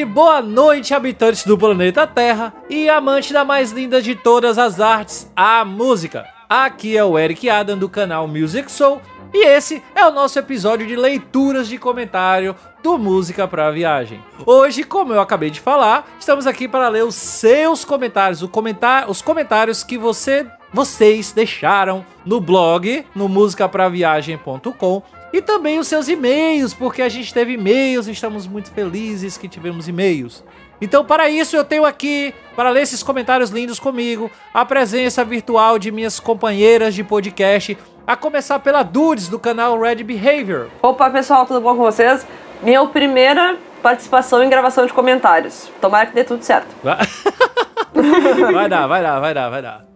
tarde, 0.00 0.04
boa 0.04 0.40
noite, 0.40 0.94
habitantes 0.94 1.44
do 1.44 1.58
planeta 1.58 2.06
Terra 2.06 2.54
e 2.68 2.88
amante 2.88 3.32
da 3.32 3.44
mais 3.44 3.72
linda 3.72 4.00
de 4.00 4.14
todas 4.14 4.58
as 4.58 4.80
artes, 4.80 5.30
a 5.34 5.64
música. 5.64 6.26
Aqui 6.48 6.96
é 6.96 7.04
o 7.04 7.18
Eric 7.18 7.48
Adam 7.48 7.76
do 7.78 7.88
canal 7.88 8.26
Music 8.26 8.70
Soul 8.70 9.00
e 9.32 9.46
esse 9.46 9.82
é 9.94 10.04
o 10.06 10.10
nosso 10.10 10.38
episódio 10.38 10.86
de 10.86 10.96
leituras 10.96 11.68
de 11.68 11.78
comentário 11.78 12.54
do 12.82 12.98
Música 12.98 13.46
para 13.46 13.70
Viagem. 13.70 14.20
Hoje, 14.44 14.82
como 14.82 15.12
eu 15.12 15.20
acabei 15.20 15.50
de 15.50 15.60
falar, 15.60 16.08
estamos 16.18 16.46
aqui 16.46 16.66
para 16.66 16.88
ler 16.88 17.04
os 17.04 17.14
seus 17.14 17.84
comentários, 17.84 18.42
comentar, 18.50 19.08
os 19.08 19.22
comentários 19.22 19.84
que 19.84 19.98
você, 19.98 20.46
vocês 20.72 21.32
deixaram 21.32 22.04
no 22.24 22.40
blog, 22.40 23.04
no 23.14 23.28
musicapraviagem.com 23.28 25.02
e 25.32 25.40
também 25.40 25.78
os 25.78 25.86
seus 25.86 26.08
e-mails, 26.08 26.74
porque 26.74 27.02
a 27.02 27.08
gente 27.08 27.32
teve 27.32 27.52
e-mails 27.52 28.08
e 28.08 28.12
estamos 28.12 28.46
muito 28.46 28.70
felizes 28.70 29.36
que 29.36 29.48
tivemos 29.48 29.88
e-mails. 29.88 30.44
Então, 30.80 31.04
para 31.04 31.28
isso, 31.28 31.56
eu 31.56 31.64
tenho 31.64 31.84
aqui, 31.84 32.34
para 32.56 32.70
ler 32.70 32.82
esses 32.82 33.02
comentários 33.02 33.50
lindos 33.50 33.78
comigo, 33.78 34.30
a 34.52 34.64
presença 34.64 35.24
virtual 35.24 35.78
de 35.78 35.92
minhas 35.92 36.18
companheiras 36.18 36.94
de 36.94 37.04
podcast, 37.04 37.76
a 38.06 38.16
começar 38.16 38.58
pela 38.60 38.82
Dudes, 38.82 39.28
do 39.28 39.38
canal 39.38 39.78
Red 39.78 39.96
Behavior. 39.96 40.68
Opa, 40.80 41.10
pessoal, 41.10 41.44
tudo 41.44 41.60
bom 41.60 41.76
com 41.76 41.82
vocês? 41.82 42.26
Minha 42.62 42.84
primeira 42.86 43.58
participação 43.82 44.42
em 44.42 44.48
gravação 44.48 44.86
de 44.86 44.92
comentários. 44.92 45.70
Tomara 45.80 46.06
que 46.06 46.14
dê 46.14 46.24
tudo 46.24 46.42
certo. 46.42 46.68
Vai 48.52 48.68
dar, 48.68 48.86
vai 48.86 49.02
dar, 49.02 49.20
vai 49.20 49.34
dar, 49.34 49.50
vai 49.50 49.62
dar. 49.62 49.89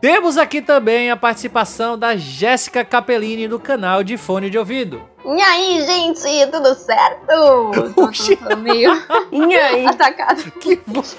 Temos 0.00 0.36
aqui 0.36 0.60
também 0.60 1.10
a 1.10 1.16
participação 1.16 1.98
da 1.98 2.16
Jéssica 2.16 2.84
Capellini 2.84 3.48
do 3.48 3.58
canal 3.58 4.04
de 4.04 4.16
Fone 4.16 4.50
de 4.50 4.58
Ouvido. 4.58 5.02
E 5.24 5.40
aí, 5.42 5.84
gente, 5.84 6.50
tudo 6.50 6.74
certo? 6.74 7.70
Oxi. 8.02 8.36
Tô, 8.36 8.50
tô 8.50 8.56
meio 8.56 8.92
E 9.32 9.56
aí? 9.56 9.86
atacado. 9.86 10.50
Que 10.52 10.80
voz, 10.86 11.16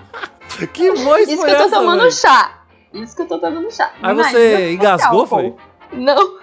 que 0.72 0.90
voz 0.92 1.28
Isso 1.28 1.36
foi 1.36 1.46
que 1.46 1.52
eu 1.54 1.58
tô 1.58 1.64
essa, 1.66 1.76
tomando 1.76 1.98
velho? 2.00 2.12
chá. 2.12 2.62
Isso 2.94 3.14
que 3.14 3.22
eu 3.22 3.28
tô 3.28 3.38
tomando 3.38 3.70
chá. 3.70 3.92
Aí 4.02 4.14
Mas 4.14 4.30
você 4.32 4.72
engasgou, 4.72 5.26
foi? 5.26 5.54
Não. 5.92 6.38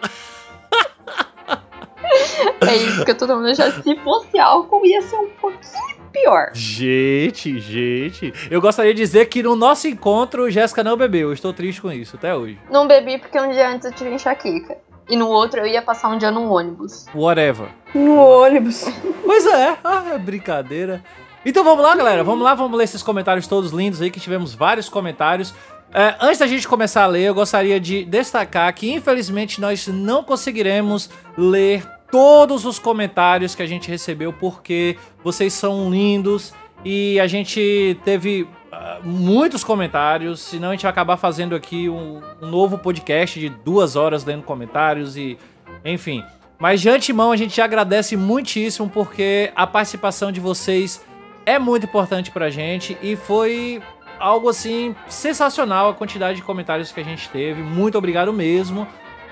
é 2.61 2.75
isso 2.75 3.03
que 3.03 3.11
eu 3.11 3.17
tô 3.17 3.25
tomando 3.25 3.55
chá. 3.55 3.71
Se 3.71 3.95
fosse 3.97 4.37
álcool, 4.39 4.85
ia 4.85 5.01
ser 5.01 5.15
um 5.17 5.29
pouquinho 5.29 6.02
pior. 6.13 6.51
Gente, 6.53 7.59
gente. 7.59 8.31
Eu 8.49 8.61
gostaria 8.61 8.93
de 8.93 9.01
dizer 9.01 9.25
que 9.25 9.41
no 9.41 9.55
nosso 9.55 9.87
encontro, 9.87 10.49
Jéssica 10.49 10.83
não 10.83 10.95
bebeu. 10.95 11.29
Eu 11.29 11.33
estou 11.33 11.51
triste 11.51 11.81
com 11.81 11.91
isso, 11.91 12.15
até 12.15 12.33
hoje. 12.33 12.57
Não 12.69 12.87
bebi 12.87 13.17
porque 13.17 13.39
um 13.41 13.51
dia 13.51 13.69
antes 13.69 13.85
eu 13.85 13.91
tive 13.91 14.11
enxaqueca. 14.11 14.77
E 15.09 15.17
no 15.17 15.27
outro 15.27 15.59
eu 15.59 15.65
ia 15.65 15.81
passar 15.81 16.09
um 16.09 16.17
dia 16.17 16.31
num 16.31 16.49
ônibus. 16.49 17.07
Whatever. 17.13 17.67
No 17.93 18.15
ônibus. 18.15 18.85
Pois 19.25 19.45
é, 19.45 19.77
ah, 19.83 20.11
é 20.13 20.17
brincadeira. 20.17 21.03
Então 21.45 21.63
vamos 21.63 21.83
lá, 21.83 21.95
galera. 21.95 22.23
Vamos 22.23 22.43
lá, 22.43 22.53
vamos 22.53 22.77
ler 22.77 22.85
esses 22.85 23.03
comentários 23.03 23.47
todos 23.47 23.71
lindos 23.71 24.01
aí, 24.01 24.09
que 24.09 24.19
tivemos 24.19 24.53
vários 24.53 24.87
comentários. 24.87 25.53
É, 25.93 26.15
antes 26.21 26.39
da 26.39 26.47
gente 26.47 26.67
começar 26.67 27.03
a 27.03 27.07
ler, 27.07 27.23
eu 27.23 27.35
gostaria 27.35 27.79
de 27.79 28.03
destacar 28.05 28.73
que 28.73 28.91
infelizmente 28.91 29.61
nós 29.61 29.87
não 29.87 30.23
conseguiremos 30.23 31.09
ler 31.37 31.83
todos 32.13 32.63
os 32.63 32.77
comentários 32.77 33.55
que 33.55 33.63
a 33.63 33.65
gente 33.65 33.89
recebeu, 33.89 34.31
porque 34.31 34.95
vocês 35.23 35.51
são 35.51 35.89
lindos 35.89 36.53
e 36.85 37.19
a 37.19 37.25
gente 37.25 37.97
teve 38.05 38.47
ah, 38.71 38.99
muitos 39.03 39.63
comentários, 39.63 40.39
senão 40.39 40.69
a 40.69 40.71
gente 40.73 40.83
vai 40.83 40.91
acabar 40.91 41.17
fazendo 41.17 41.55
aqui 41.55 41.89
um, 41.89 42.21
um 42.39 42.45
novo 42.45 42.77
podcast 42.77 43.39
de 43.39 43.49
duas 43.49 43.95
horas 43.95 44.23
lendo 44.23 44.43
comentários 44.43 45.17
e 45.17 45.39
enfim. 45.83 46.23
Mas 46.59 46.81
de 46.81 46.87
antemão 46.87 47.31
a 47.31 47.35
gente 47.35 47.59
agradece 47.59 48.15
muitíssimo 48.15 48.87
porque 48.87 49.51
a 49.55 49.65
participação 49.65 50.31
de 50.31 50.39
vocês 50.39 51.03
é 51.47 51.57
muito 51.57 51.87
importante 51.87 52.29
pra 52.29 52.51
gente 52.51 52.95
e 53.01 53.15
foi 53.15 53.81
algo 54.19 54.49
assim 54.49 54.95
sensacional 55.07 55.89
a 55.89 55.93
quantidade 55.95 56.35
de 56.35 56.43
comentários 56.43 56.91
que 56.91 56.99
a 56.99 57.03
gente 57.03 57.27
teve. 57.29 57.63
Muito 57.63 57.97
obrigado 57.97 58.31
mesmo. 58.31 58.87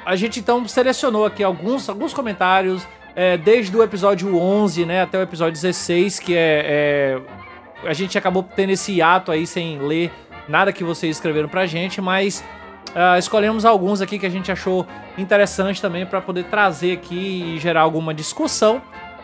A 0.05 0.15
gente 0.15 0.39
então 0.39 0.67
selecionou 0.67 1.25
aqui 1.25 1.43
alguns, 1.43 1.87
alguns 1.87 2.13
comentários, 2.13 2.87
é, 3.15 3.37
desde 3.37 3.75
o 3.75 3.83
episódio 3.83 4.35
11 4.35 4.85
né, 4.85 5.01
até 5.01 5.17
o 5.17 5.21
episódio 5.21 5.53
16, 5.53 6.19
que 6.19 6.35
é, 6.35 7.19
é. 7.83 7.87
A 7.87 7.93
gente 7.93 8.17
acabou 8.17 8.43
tendo 8.43 8.71
esse 8.71 8.91
hiato 8.93 9.31
aí 9.31 9.45
sem 9.45 9.79
ler 9.79 10.11
nada 10.47 10.71
que 10.71 10.83
vocês 10.83 11.15
escreveram 11.15 11.49
pra 11.49 11.65
gente, 11.65 11.99
mas 11.99 12.43
ah, 12.93 13.17
escolhemos 13.17 13.65
alguns 13.65 14.01
aqui 14.01 14.19
que 14.19 14.25
a 14.25 14.29
gente 14.29 14.51
achou 14.51 14.85
interessante 15.17 15.81
também 15.81 16.05
para 16.05 16.21
poder 16.21 16.45
trazer 16.45 16.93
aqui 16.93 17.55
e 17.55 17.59
gerar 17.59 17.81
alguma 17.81 18.13
discussão. 18.13 18.81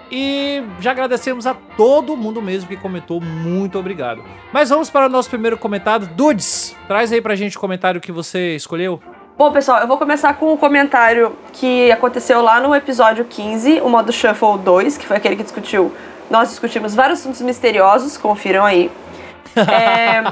E 0.09 0.63
já 0.79 0.91
agradecemos 0.91 1.45
a 1.45 1.53
todo 1.53 2.15
mundo 2.15 2.41
mesmo 2.41 2.69
que 2.69 2.77
comentou, 2.77 3.19
muito 3.19 3.77
obrigado. 3.77 4.23
Mas 4.53 4.69
vamos 4.69 4.89
para 4.89 5.07
o 5.07 5.09
nosso 5.09 5.29
primeiro 5.29 5.57
comentário. 5.57 6.07
Dudes, 6.07 6.75
traz 6.87 7.11
aí 7.11 7.21
pra 7.21 7.35
gente 7.35 7.57
o 7.57 7.59
comentário 7.59 7.99
que 7.99 8.11
você 8.11 8.55
escolheu. 8.55 9.01
Bom, 9.37 9.51
pessoal, 9.51 9.79
eu 9.79 9.87
vou 9.87 9.97
começar 9.97 10.33
com 10.33 10.51
um 10.53 10.57
comentário 10.57 11.35
que 11.53 11.91
aconteceu 11.91 12.41
lá 12.41 12.59
no 12.59 12.73
episódio 12.73 13.23
15, 13.23 13.81
o 13.81 13.89
modo 13.89 14.11
Shuffle 14.11 14.57
2, 14.57 14.97
que 14.97 15.05
foi 15.05 15.17
aquele 15.17 15.35
que 15.35 15.43
discutiu. 15.43 15.93
Nós 16.29 16.49
discutimos 16.49 16.95
vários 16.95 17.19
assuntos 17.19 17.41
misteriosos, 17.41 18.17
confiram 18.17 18.65
aí. 18.65 18.89
É, 19.55 20.23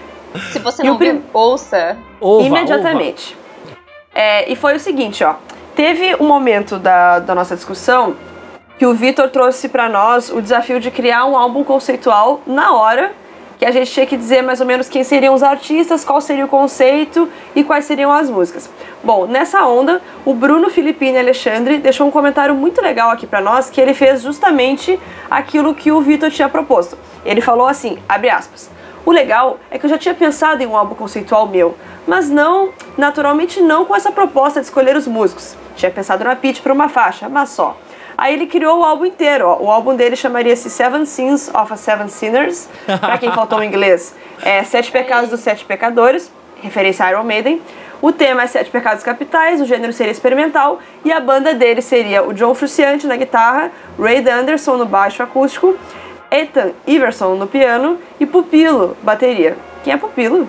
Se 0.52 0.58
você 0.58 0.82
não 0.82 0.96
prim- 0.96 1.12
viu, 1.12 1.22
ouça. 1.34 1.98
Ova, 2.20 2.46
imediatamente. 2.46 3.36
É, 4.14 4.50
e 4.50 4.56
foi 4.56 4.74
o 4.76 4.80
seguinte, 4.80 5.22
ó. 5.22 5.34
Teve 5.74 6.16
um 6.18 6.26
momento 6.26 6.78
da, 6.78 7.18
da 7.18 7.34
nossa 7.34 7.54
discussão 7.54 8.16
que 8.78 8.86
o 8.86 8.94
Vitor 8.94 9.28
trouxe 9.28 9.68
pra 9.68 9.86
nós 9.88 10.30
o 10.30 10.40
desafio 10.40 10.80
de 10.80 10.90
criar 10.90 11.26
um 11.26 11.36
álbum 11.36 11.62
conceitual 11.62 12.40
na 12.46 12.72
hora, 12.74 13.12
que 13.58 13.64
a 13.64 13.70
gente 13.70 13.90
tinha 13.90 14.06
que 14.06 14.16
dizer 14.16 14.42
mais 14.42 14.60
ou 14.60 14.66
menos 14.66 14.88
quem 14.88 15.02
seriam 15.02 15.34
os 15.34 15.42
artistas, 15.42 16.04
qual 16.04 16.20
seria 16.20 16.44
o 16.44 16.48
conceito 16.48 17.28
e 17.54 17.64
quais 17.64 17.84
seriam 17.84 18.12
as 18.12 18.28
músicas. 18.28 18.68
Bom, 19.02 19.26
nessa 19.26 19.64
onda, 19.64 20.02
o 20.24 20.34
Bruno 20.34 20.68
Filippini 20.70 21.18
Alexandre 21.18 21.78
deixou 21.78 22.06
um 22.06 22.10
comentário 22.10 22.54
muito 22.54 22.80
legal 22.82 23.10
aqui 23.10 23.26
pra 23.26 23.40
nós, 23.40 23.70
que 23.70 23.80
ele 23.80 23.94
fez 23.94 24.22
justamente 24.22 24.98
aquilo 25.30 25.74
que 25.74 25.90
o 25.90 26.00
Vitor 26.00 26.30
tinha 26.30 26.48
proposto. 26.48 26.98
Ele 27.24 27.40
falou 27.40 27.66
assim, 27.66 27.98
abre 28.08 28.30
aspas, 28.30 28.70
o 29.04 29.12
legal 29.12 29.58
é 29.70 29.78
que 29.78 29.86
eu 29.86 29.90
já 29.90 29.96
tinha 29.96 30.14
pensado 30.14 30.62
em 30.62 30.66
um 30.66 30.76
álbum 30.76 30.94
conceitual 30.94 31.46
meu, 31.46 31.76
mas 32.06 32.28
não, 32.28 32.70
naturalmente 32.96 33.60
não 33.60 33.84
com 33.84 33.94
essa 33.94 34.12
proposta 34.12 34.60
de 34.60 34.66
escolher 34.66 34.96
os 34.96 35.06
músicos. 35.06 35.56
Tinha 35.76 35.90
pensado 35.90 36.24
na 36.24 36.34
pitch 36.34 36.60
para 36.60 36.72
uma 36.72 36.88
faixa, 36.88 37.28
mas 37.28 37.50
só. 37.50 37.76
Aí 38.18 38.34
ele 38.34 38.46
criou 38.46 38.80
o 38.80 38.84
álbum 38.84 39.04
inteiro. 39.04 39.46
O 39.60 39.70
álbum 39.70 39.94
dele 39.94 40.16
chamaria-se 40.16 40.70
Seven 40.70 41.04
Sins 41.04 41.48
of 41.48 41.72
a 41.72 41.76
Seven 41.76 42.08
Sinners. 42.08 42.68
Pra 42.86 43.18
quem 43.18 43.30
faltou 43.32 43.58
o 43.58 43.64
inglês, 43.64 44.14
é 44.42 44.62
Sete 44.62 44.90
Pecados 44.90 45.30
dos 45.30 45.40
Sete 45.40 45.64
Pecadores, 45.64 46.32
referência 46.62 47.04
a 47.04 47.10
Iron 47.10 47.24
Maiden. 47.24 47.60
O 48.00 48.12
tema 48.12 48.42
é 48.42 48.46
Sete 48.46 48.70
Pecados 48.70 49.02
Capitais, 49.02 49.60
o 49.60 49.64
gênero 49.64 49.92
seria 49.92 50.12
experimental 50.12 50.80
e 51.04 51.10
a 51.10 51.18
banda 51.18 51.54
dele 51.54 51.80
seria 51.80 52.22
o 52.22 52.32
John 52.32 52.54
Frusciante 52.54 53.06
na 53.06 53.16
guitarra, 53.16 53.70
Ray 53.98 54.26
Anderson 54.28 54.76
no 54.76 54.84
baixo 54.84 55.22
acústico, 55.22 55.76
Ethan 56.30 56.72
Iverson 56.86 57.34
no 57.36 57.46
piano 57.46 57.98
e 58.20 58.26
Pupilo, 58.26 58.96
bateria. 59.02 59.56
Quem 59.82 59.94
é 59.94 59.96
Pupilo? 59.96 60.46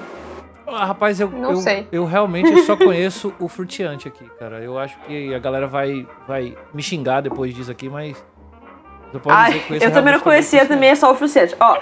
Ah, 0.68 0.86
rapaz, 0.86 1.20
eu, 1.20 1.30
Não 1.30 1.52
eu, 1.52 1.56
sei. 1.58 1.88
eu 1.92 2.06
realmente 2.06 2.62
só 2.64 2.76
conheço 2.78 3.34
o 3.40 3.48
Frutiante 3.48 4.08
aqui, 4.08 4.30
cara. 4.38 4.60
Eu 4.60 4.78
acho 4.78 4.98
que 5.08 5.34
a 5.34 5.40
galera 5.40 5.66
vai, 5.68 6.06
vai 6.28 6.56
me 6.74 6.84
xingar 6.84 7.22
depois 7.22 7.54
disso 7.56 7.72
aqui, 7.72 7.88
mas. 7.90 8.24
Eu, 9.14 9.20
posso 9.22 9.36
Ai, 9.36 9.64
eu 9.70 9.92
também 9.92 10.14
não 10.14 10.20
conhecia, 10.20 10.60
Frutiante. 10.60 10.68
também 10.68 10.90
é 10.90 10.96
só 10.96 11.12
o 11.12 11.16
Frusciante. 11.16 11.56
Ó, 11.60 11.78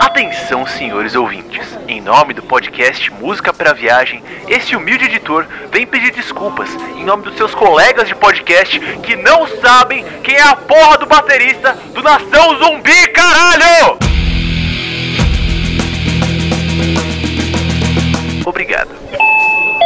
Atenção, 0.00 0.66
senhores 0.66 1.14
ouvintes. 1.14 1.78
Em 1.86 2.00
nome 2.00 2.32
do 2.32 2.42
podcast 2.42 3.12
Música 3.12 3.52
para 3.52 3.74
Viagem, 3.74 4.22
este 4.48 4.74
humilde 4.74 5.04
editor 5.04 5.46
vem 5.70 5.86
pedir 5.86 6.10
desculpas 6.12 6.74
em 6.96 7.04
nome 7.04 7.24
dos 7.24 7.36
seus 7.36 7.54
colegas 7.54 8.08
de 8.08 8.14
podcast 8.14 8.80
que 9.02 9.14
não 9.16 9.46
sabem 9.60 10.02
quem 10.22 10.36
é 10.36 10.42
a 10.42 10.56
porra 10.56 10.96
do 10.96 11.06
baterista 11.06 11.74
do 11.92 12.02
Nação 12.02 12.56
Zumbi, 12.58 13.08
caralho! 13.08 14.09
Obrigado. 18.60 18.90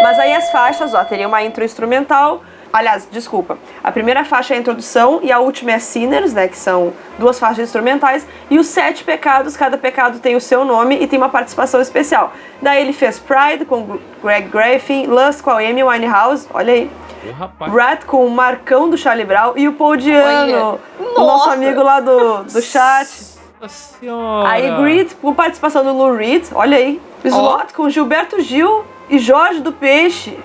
Mas 0.02 0.18
aí 0.18 0.34
as 0.34 0.50
faixas, 0.50 0.94
ó, 0.94 1.04
teria 1.04 1.28
uma 1.28 1.42
intro 1.44 1.64
instrumental. 1.64 2.42
Aliás, 2.72 3.06
desculpa. 3.08 3.56
A 3.84 3.92
primeira 3.92 4.24
faixa 4.24 4.52
é 4.52 4.56
a 4.56 4.60
introdução 4.60 5.20
e 5.22 5.30
a 5.30 5.38
última 5.38 5.70
é 5.70 5.78
Sinners, 5.78 6.34
né? 6.34 6.48
Que 6.48 6.58
são 6.58 6.92
duas 7.16 7.38
faixas 7.38 7.66
instrumentais. 7.66 8.26
E 8.50 8.58
os 8.58 8.66
sete 8.66 9.04
pecados, 9.04 9.56
cada 9.56 9.78
pecado 9.78 10.18
tem 10.18 10.34
o 10.34 10.40
seu 10.40 10.64
nome 10.64 11.00
e 11.00 11.06
tem 11.06 11.16
uma 11.16 11.28
participação 11.28 11.80
especial. 11.80 12.32
Daí 12.60 12.82
ele 12.82 12.92
fez 12.92 13.20
Pride 13.20 13.64
com 13.64 14.00
Greg 14.20 14.48
Graffin, 14.48 15.06
Lust 15.06 15.40
com 15.40 15.50
a 15.50 15.58
Amy 15.58 15.84
Winehouse, 15.84 16.48
olha 16.52 16.72
aí. 16.72 16.90
Rapaz. 17.38 17.72
Rat 17.72 18.04
com 18.04 18.26
o 18.26 18.30
Marcão 18.30 18.90
do 18.90 18.98
Charlie 18.98 19.24
Brown 19.24 19.54
e 19.56 19.68
o 19.68 19.72
Paul 19.72 19.96
Diano, 19.96 20.78
o 20.98 21.20
nosso 21.20 21.48
amigo 21.50 21.80
lá 21.80 22.00
do, 22.00 22.42
do 22.42 22.60
chat. 22.60 23.08
Senhora. 23.69 24.49
Aí 24.49 24.70
Grid 24.76 25.14
com 25.16 25.34
participação 25.34 25.84
do 25.84 25.93
Lou 25.93 26.14
Reed, 26.14 26.46
olha 26.55 26.76
aí. 26.76 27.00
Slot 27.25 27.72
com 27.72 27.88
Gilberto 27.88 28.40
Gil 28.40 28.84
e 29.08 29.19
Jorge 29.19 29.61
do 29.61 29.72
Peixe. 29.72 30.38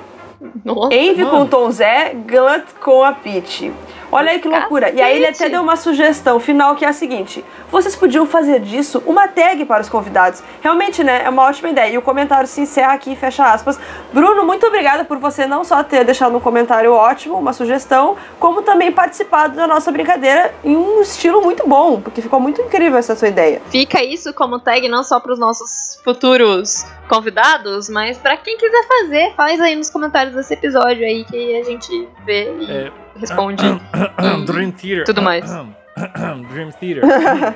Nossa. 0.63 0.94
Envy 0.94 1.25
com. 1.25 1.45
Tom 1.45 1.69
Zé, 1.71 2.13
Glut 2.13 2.66
com 2.80 3.04
a 3.04 3.12
Peach. 3.12 3.71
Olha 4.11 4.31
aí 4.31 4.39
que 4.39 4.47
loucura. 4.47 4.91
E 4.91 5.01
aí 5.01 5.17
ele 5.17 5.27
até 5.27 5.50
deu 5.50 5.61
uma 5.61 5.75
sugestão 5.75 6.39
final 6.39 6.75
que 6.75 6.83
é 6.83 6.88
a 6.88 6.94
seguinte: 6.94 7.44
vocês 7.71 7.95
podiam 7.95 8.25
fazer 8.25 8.59
disso 8.59 9.03
uma 9.06 9.27
tag 9.27 9.63
para 9.65 9.81
os 9.81 9.89
convidados. 9.89 10.41
Realmente, 10.61 11.03
né? 11.03 11.23
É 11.23 11.29
uma 11.29 11.44
ótima 11.44 11.69
ideia. 11.69 11.94
E 11.94 11.97
o 11.97 12.01
comentário 12.01 12.47
se 12.47 12.61
encerra 12.61 12.94
aqui, 12.94 13.15
fecha 13.15 13.44
aspas. 13.45 13.79
Bruno, 14.11 14.45
muito 14.45 14.65
obrigada 14.65 15.06
por 15.06 15.17
você 15.17 15.45
não 15.45 15.63
só 15.63 15.83
ter 15.83 16.03
deixado 16.03 16.35
um 16.35 16.39
comentário 16.39 16.91
ótimo, 16.91 17.38
uma 17.38 17.53
sugestão, 17.53 18.17
como 18.39 18.61
também 18.61 18.91
participado 18.91 19.56
da 19.56 19.67
nossa 19.67 19.91
brincadeira 19.91 20.53
em 20.63 20.75
um 20.75 21.01
estilo 21.01 21.41
muito 21.41 21.67
bom, 21.67 22.01
porque 22.01 22.21
ficou 22.21 22.39
muito 22.39 22.62
incrível 22.62 22.97
essa 22.97 23.15
sua 23.15 23.27
ideia. 23.27 23.62
Fica 23.69 24.03
isso 24.03 24.33
como 24.33 24.59
tag 24.59 24.88
não 24.89 25.03
só 25.03 25.19
para 25.19 25.33
os 25.33 25.39
nossos 25.39 26.00
futuros 26.03 26.85
convidados, 27.07 27.89
mas 27.89 28.17
para 28.17 28.38
quem 28.38 28.57
quiser 28.57 28.88
fazer, 28.88 29.33
faz 29.35 29.59
aí 29.59 29.75
nos 29.75 29.89
comentários 29.89 30.35
desse 30.35 30.53
episódio 30.53 31.05
aí 31.05 31.23
que 31.25 31.59
a 31.59 31.63
gente 31.63 32.07
vê 32.25 32.53
e 32.59 32.71
É. 32.71 32.91
responde. 33.19 33.63
Dream 34.45 34.71
Theater. 34.71 35.06
tudo 35.06 35.21
mais. 35.21 35.45
Dream 36.51 36.71
Theater. 36.71 37.04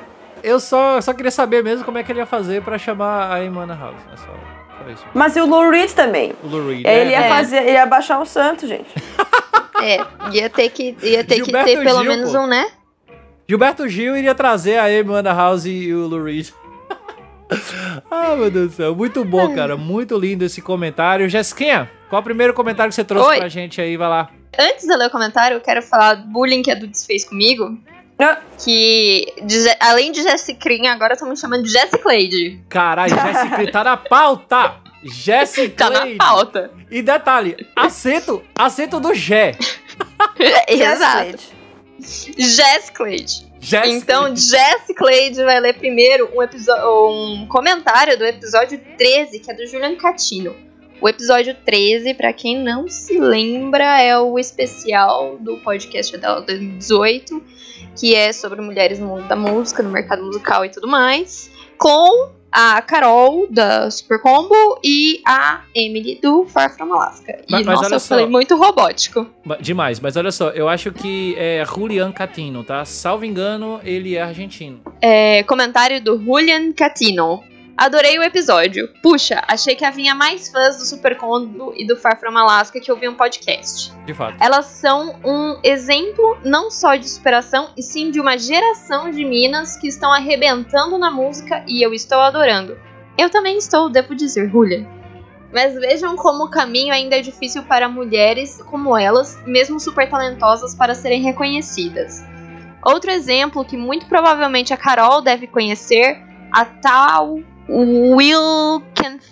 Eu 0.42 0.60
só, 0.60 1.00
só 1.00 1.14
queria 1.14 1.30
saber 1.30 1.64
mesmo 1.64 1.84
como 1.86 1.96
é 1.96 2.02
que 2.02 2.12
ele 2.12 2.18
ia 2.18 2.26
fazer 2.26 2.62
pra 2.62 2.76
chamar 2.76 3.32
a 3.32 3.42
Emana 3.42 3.74
House. 3.74 3.96
É 4.12 4.16
só, 4.16 4.26
só 4.84 4.90
isso. 4.90 5.04
Mas 5.14 5.34
e 5.36 5.40
o 5.40 5.46
Lou 5.46 5.70
Reed 5.70 5.90
também. 5.92 6.34
O 6.42 6.48
Lou 6.48 6.68
Reed. 6.68 6.84
Ele 6.86 7.10
ia 7.12 7.20
É. 7.22 7.28
fazer, 7.30 7.56
ele 7.62 7.70
ia 7.72 7.86
baixar 7.86 8.18
um 8.20 8.26
santo, 8.26 8.66
gente. 8.66 8.88
É, 9.82 9.98
ia 10.32 10.48
ter 10.48 10.70
que, 10.70 10.96
ia 11.02 11.22
ter, 11.24 11.34
que 11.40 11.44
Gilberto 11.44 11.68
ter 11.68 11.82
pelo 11.84 12.00
Gil, 12.00 12.08
menos 12.10 12.32
pô. 12.32 12.38
um, 12.38 12.46
né? 12.46 12.64
Gilberto 13.46 13.86
Gil 13.88 14.16
iria 14.16 14.34
trazer 14.34 14.78
a 14.78 14.90
Emana 14.90 15.34
House 15.34 15.66
e 15.66 15.92
o 15.92 16.06
Lou 16.06 16.22
Reed. 16.22 16.48
ah, 18.10 18.34
meu 18.36 18.50
Deus 18.50 18.70
do 18.70 18.72
céu. 18.76 18.94
Muito 18.94 19.24
bom, 19.24 19.54
cara. 19.54 19.76
Muito 19.76 20.16
lindo 20.18 20.44
esse 20.44 20.62
comentário. 20.62 21.28
Jessiquinha, 21.28 21.90
qual 22.08 22.22
o 22.22 22.24
primeiro 22.24 22.54
comentário 22.54 22.88
que 22.90 22.94
você 22.94 23.04
trouxe 23.04 23.28
Oi. 23.30 23.38
pra 23.38 23.48
gente 23.48 23.80
aí? 23.80 23.96
Vai 23.96 24.08
lá. 24.08 24.30
Antes 24.58 24.86
de 24.86 24.92
eu 24.92 24.98
ler 24.98 25.06
o 25.06 25.10
comentário, 25.10 25.56
eu 25.56 25.60
quero 25.60 25.82
falar 25.82 26.14
do 26.14 26.28
bullying 26.28 26.62
que 26.62 26.70
a 26.70 26.74
Dudes 26.74 27.04
fez 27.04 27.24
comigo. 27.24 27.78
Ah. 28.18 28.38
Que, 28.62 29.26
de 29.42 29.56
além 29.80 30.12
de 30.12 30.22
Jessicrinha, 30.22 30.92
agora 30.92 31.14
estão 31.14 31.28
me 31.28 31.36
chamando 31.36 31.64
de 31.64 31.70
Jessiclade. 31.70 32.60
Caralho, 32.68 33.14
Jessica 33.14 33.72
tá 33.72 33.84
na 33.84 33.96
pauta. 33.96 34.76
Jessica 35.02 35.76
Tá 35.76 35.90
na 35.90 36.16
pauta. 36.16 36.70
E 36.90 37.02
detalhe, 37.02 37.66
acento, 37.76 38.42
acento 38.54 38.98
do 39.00 39.12
Gé. 39.12 39.56
Exato. 40.66 41.42
Jessiclade. 42.00 43.52
Jessica. 43.60 43.88
Então, 43.88 44.36
Jess 44.36 44.84
vai 45.42 45.58
ler 45.58 45.74
primeiro 45.74 46.30
um, 46.34 47.42
um 47.42 47.46
comentário 47.46 48.18
do 48.18 48.24
episódio 48.24 48.78
13, 48.98 49.40
que 49.40 49.50
é 49.50 49.54
do 49.54 49.66
Julian 49.66 49.96
Catino. 49.96 50.54
O 51.04 51.08
episódio 51.10 51.54
13, 51.66 52.14
pra 52.14 52.32
quem 52.32 52.56
não 52.64 52.88
se 52.88 53.20
lembra, 53.20 54.00
é 54.00 54.18
o 54.18 54.38
especial 54.38 55.36
do 55.38 55.58
podcast 55.58 56.16
dela 56.16 56.40
2018, 56.40 57.42
que 57.94 58.14
é 58.14 58.32
sobre 58.32 58.62
mulheres 58.62 58.98
no 58.98 59.08
mundo 59.08 59.28
da 59.28 59.36
música, 59.36 59.82
no 59.82 59.90
mercado 59.90 60.24
musical 60.24 60.64
e 60.64 60.70
tudo 60.70 60.88
mais, 60.88 61.50
com 61.76 62.30
a 62.50 62.80
Carol 62.80 63.46
da 63.50 63.90
Super 63.90 64.18
Combo 64.22 64.54
e 64.82 65.20
a 65.26 65.60
Emily 65.74 66.18
do 66.22 66.46
Far 66.46 66.74
From 66.74 66.94
Alaska. 66.94 67.32
E 67.46 67.52
Mas- 67.52 67.66
mas 67.66 67.74
nossa, 67.74 67.86
olha 67.86 67.94
eu 67.96 68.00
só. 68.00 68.08
falei 68.08 68.26
muito 68.26 68.56
robótico. 68.56 69.26
Demais, 69.60 70.00
mas 70.00 70.16
olha 70.16 70.32
só, 70.32 70.48
eu 70.52 70.70
acho 70.70 70.90
que 70.90 71.34
é 71.36 71.62
Julian 71.66 72.12
Catino, 72.12 72.64
tá? 72.64 72.82
Salvo 72.86 73.26
engano, 73.26 73.78
ele 73.84 74.16
é 74.16 74.22
argentino. 74.22 74.80
É, 75.02 75.42
comentário 75.42 76.00
do 76.02 76.16
Julian 76.18 76.72
Catino. 76.72 77.42
Adorei 77.76 78.16
o 78.20 78.22
episódio. 78.22 78.88
Puxa, 79.02 79.42
achei 79.48 79.74
que 79.74 79.84
havia 79.84 80.14
mais 80.14 80.48
fãs 80.48 80.76
do 80.76 80.86
Super 80.86 81.16
Combo 81.16 81.72
e 81.76 81.84
do 81.84 81.96
Far 81.96 82.20
From 82.20 82.38
Alaska 82.38 82.78
que 82.78 82.90
ouviam 82.90 83.16
podcast. 83.16 83.92
De 84.06 84.14
fato. 84.14 84.36
Elas 84.40 84.66
são 84.66 85.16
um 85.24 85.58
exemplo 85.60 86.38
não 86.44 86.70
só 86.70 86.94
de 86.94 87.08
superação, 87.08 87.70
e 87.76 87.82
sim 87.82 88.12
de 88.12 88.20
uma 88.20 88.38
geração 88.38 89.10
de 89.10 89.24
minas 89.24 89.76
que 89.76 89.88
estão 89.88 90.12
arrebentando 90.12 90.96
na 90.98 91.10
música 91.10 91.64
e 91.66 91.84
eu 91.84 91.92
estou 91.92 92.20
adorando. 92.20 92.78
Eu 93.18 93.28
também 93.28 93.58
estou, 93.58 93.90
devo 93.90 94.14
dizer, 94.14 94.48
Julian. 94.48 94.86
Mas 95.52 95.74
vejam 95.74 96.14
como 96.14 96.44
o 96.44 96.50
caminho 96.50 96.94
ainda 96.94 97.16
é 97.16 97.22
difícil 97.22 97.64
para 97.64 97.88
mulheres 97.88 98.62
como 98.70 98.96
elas, 98.96 99.36
mesmo 99.46 99.80
super 99.80 100.08
talentosas, 100.08 100.76
para 100.76 100.94
serem 100.94 101.22
reconhecidas. 101.22 102.24
Outro 102.84 103.10
exemplo 103.10 103.64
que 103.64 103.76
muito 103.76 104.06
provavelmente 104.06 104.72
a 104.72 104.76
Carol 104.76 105.20
deve 105.20 105.48
conhecer, 105.48 106.22
a 106.52 106.64
tal 106.64 107.38
Wilkenfeld, 107.68 109.30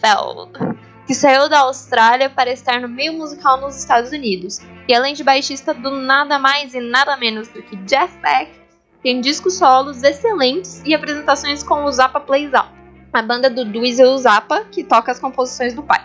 que 1.06 1.14
saiu 1.14 1.48
da 1.48 1.60
Austrália 1.60 2.30
para 2.30 2.50
estar 2.50 2.80
no 2.80 2.88
meio 2.88 3.12
musical 3.12 3.60
nos 3.60 3.76
Estados 3.76 4.10
Unidos. 4.10 4.60
E 4.88 4.94
além 4.94 5.14
de 5.14 5.22
baixista 5.22 5.74
do 5.74 5.90
nada 5.90 6.38
mais 6.38 6.74
e 6.74 6.80
nada 6.80 7.16
menos 7.16 7.48
do 7.48 7.62
que 7.62 7.76
Jeff 7.76 8.16
Beck, 8.20 8.50
tem 9.02 9.20
discos 9.20 9.58
solos 9.58 10.02
excelentes 10.02 10.82
e 10.84 10.94
apresentações 10.94 11.62
com 11.62 11.84
o 11.84 11.92
Zappa 11.92 12.20
Plays 12.20 12.54
Out, 12.54 12.70
a 13.12 13.20
banda 13.22 13.50
do 13.50 13.64
Dweezil 13.64 14.16
Zappa, 14.18 14.64
que 14.70 14.84
toca 14.84 15.10
as 15.10 15.18
composições 15.18 15.74
do 15.74 15.82
pai. 15.82 16.00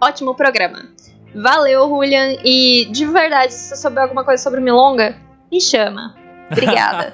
Ótimo 0.00 0.34
programa. 0.34 0.90
Valeu, 1.34 1.88
Julian, 1.88 2.36
e 2.44 2.86
de 2.92 3.06
verdade, 3.06 3.52
se 3.52 3.70
você 3.70 3.76
souber 3.76 4.04
alguma 4.04 4.22
coisa 4.24 4.42
sobre 4.42 4.60
Milonga, 4.60 5.16
me 5.50 5.60
chama. 5.60 6.14
Obrigada. 6.50 7.10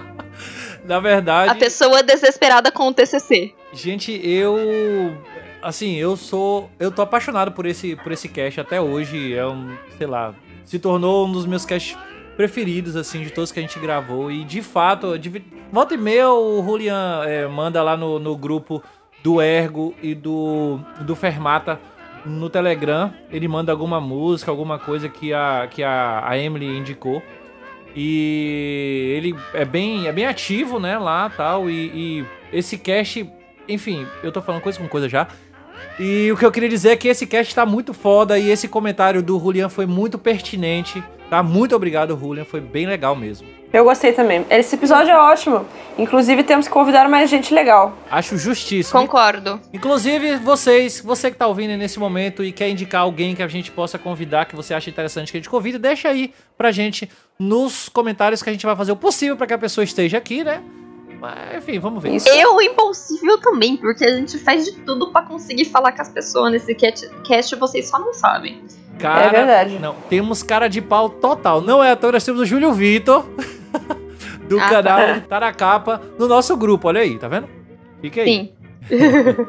Na 0.84 0.98
verdade, 0.98 1.52
A 1.52 1.54
pessoa 1.54 2.02
desesperada 2.02 2.72
com 2.72 2.88
o 2.88 2.94
TCC. 2.94 3.54
Gente, 3.72 4.12
eu 4.24 5.16
assim, 5.62 5.96
eu 5.96 6.16
sou, 6.16 6.70
eu 6.78 6.90
tô 6.90 7.02
apaixonado 7.02 7.52
por 7.52 7.66
esse 7.66 7.96
por 7.96 8.12
esse 8.12 8.28
cast 8.28 8.60
até 8.60 8.80
hoje, 8.80 9.34
é 9.34 9.46
um, 9.46 9.76
sei 9.98 10.06
lá, 10.06 10.34
se 10.64 10.78
tornou 10.78 11.26
um 11.26 11.32
dos 11.32 11.46
meus 11.46 11.64
casts 11.64 11.96
preferidos 12.36 12.96
assim 12.96 13.22
de 13.22 13.30
todos 13.30 13.52
que 13.52 13.58
a 13.58 13.62
gente 13.62 13.78
gravou 13.78 14.30
e 14.30 14.44
de 14.44 14.62
fato, 14.62 15.18
de, 15.18 15.42
volta 15.70 15.94
e 15.94 15.98
meia 15.98 16.30
o 16.30 16.62
Julian 16.64 17.22
é, 17.24 17.46
manda 17.46 17.82
lá 17.82 17.96
no, 17.96 18.18
no 18.18 18.36
grupo 18.36 18.82
do 19.22 19.42
Ergo 19.42 19.94
e 20.02 20.14
do 20.14 20.80
do 21.02 21.14
Fermata 21.14 21.78
no 22.24 22.50
Telegram, 22.50 23.12
ele 23.30 23.48
manda 23.48 23.72
alguma 23.72 24.00
música, 24.00 24.50
alguma 24.50 24.78
coisa 24.78 25.08
que 25.08 25.32
a 25.32 25.66
que 25.70 25.82
a, 25.82 26.22
a 26.26 26.38
Emily 26.38 26.66
indicou. 26.66 27.22
E 27.94 29.14
ele 29.16 29.34
é 29.52 29.64
bem, 29.64 30.06
é 30.06 30.12
bem 30.12 30.26
ativo, 30.26 30.78
né, 30.78 30.96
lá 30.98 31.28
tal. 31.28 31.68
E, 31.68 31.90
e 32.22 32.26
esse 32.52 32.78
cast, 32.78 33.28
enfim, 33.72 34.06
eu 34.22 34.32
tô 34.32 34.42
falando 34.42 34.60
coisa 34.62 34.78
com 34.78 34.88
coisa 34.88 35.08
já. 35.08 35.28
E 35.98 36.30
o 36.32 36.36
que 36.36 36.44
eu 36.44 36.52
queria 36.52 36.68
dizer 36.68 36.90
é 36.90 36.96
que 36.96 37.08
esse 37.08 37.26
cast 37.26 37.54
tá 37.54 37.64
muito 37.66 37.92
foda 37.92 38.38
e 38.38 38.50
esse 38.50 38.68
comentário 38.68 39.22
do 39.22 39.38
Julian 39.38 39.68
foi 39.68 39.86
muito 39.86 40.18
pertinente, 40.18 41.02
tá? 41.28 41.42
Muito 41.42 41.74
obrigado, 41.74 42.18
Julian, 42.18 42.44
foi 42.44 42.60
bem 42.60 42.86
legal 42.86 43.14
mesmo. 43.14 43.46
Eu 43.72 43.84
gostei 43.84 44.12
também. 44.12 44.44
Esse 44.50 44.74
episódio 44.74 45.12
é 45.12 45.16
ótimo. 45.16 45.64
Inclusive, 45.96 46.42
temos 46.42 46.66
que 46.66 46.72
convidar 46.72 47.08
mais 47.08 47.30
gente 47.30 47.54
legal. 47.54 47.96
Acho 48.10 48.36
justíssimo. 48.36 48.98
Concordo. 48.98 49.60
Inclusive, 49.72 50.36
vocês, 50.36 51.00
você 51.00 51.30
que 51.30 51.36
tá 51.36 51.46
ouvindo 51.46 51.70
aí 51.70 51.76
nesse 51.76 51.98
momento 51.98 52.42
e 52.42 52.50
quer 52.50 52.68
indicar 52.68 53.02
alguém 53.02 53.36
que 53.36 53.42
a 53.42 53.48
gente 53.48 53.70
possa 53.70 53.96
convidar, 53.96 54.46
que 54.46 54.56
você 54.56 54.74
acha 54.74 54.90
interessante 54.90 55.30
que 55.30 55.38
a 55.38 55.40
gente 55.40 55.48
convide, 55.48 55.78
deixa 55.78 56.08
aí 56.08 56.32
pra 56.58 56.72
gente 56.72 57.08
nos 57.38 57.88
comentários 57.88 58.42
que 58.42 58.50
a 58.50 58.52
gente 58.52 58.66
vai 58.66 58.74
fazer 58.74 58.90
o 58.90 58.96
possível 58.96 59.36
pra 59.36 59.46
que 59.46 59.54
a 59.54 59.58
pessoa 59.58 59.84
esteja 59.84 60.18
aqui, 60.18 60.42
né? 60.42 60.60
Mas, 61.20 61.56
enfim, 61.58 61.78
vamos 61.78 62.02
ver. 62.02 62.14
Isso. 62.14 62.28
Eu 62.30 62.60
impossível 62.62 63.38
também, 63.38 63.76
porque 63.76 64.04
a 64.04 64.16
gente 64.16 64.38
faz 64.38 64.64
de 64.64 64.72
tudo 64.72 65.12
pra 65.12 65.22
conseguir 65.22 65.66
falar 65.66 65.92
com 65.92 66.00
as 66.00 66.08
pessoas 66.08 66.50
nesse 66.50 66.74
cast, 66.74 67.56
vocês 67.56 67.88
só 67.88 67.98
não 67.98 68.14
sabem. 68.14 68.62
Cara, 68.98 69.26
É 69.26 69.30
verdade. 69.30 69.78
Não, 69.78 69.94
temos 70.08 70.42
cara 70.42 70.68
de 70.68 70.80
pau 70.80 71.08
total. 71.10 71.60
Não 71.60 71.84
é 71.84 71.92
à 71.92 71.96
toa, 71.96 72.12
nós 72.12 72.24
temos 72.24 72.40
o 72.40 72.46
Júlio 72.46 72.72
Vitor, 72.72 73.26
do 74.48 74.58
Ah, 74.58 74.68
canal 74.68 75.20
Tá 75.28 75.40
na 75.40 75.52
Capa, 75.52 76.00
no 76.18 76.26
nosso 76.26 76.56
grupo. 76.56 76.88
Olha 76.88 77.00
aí, 77.02 77.18
tá 77.18 77.28
vendo? 77.28 77.48
Fica 78.00 78.22
aí. 78.22 78.26
Sim. 78.26 78.52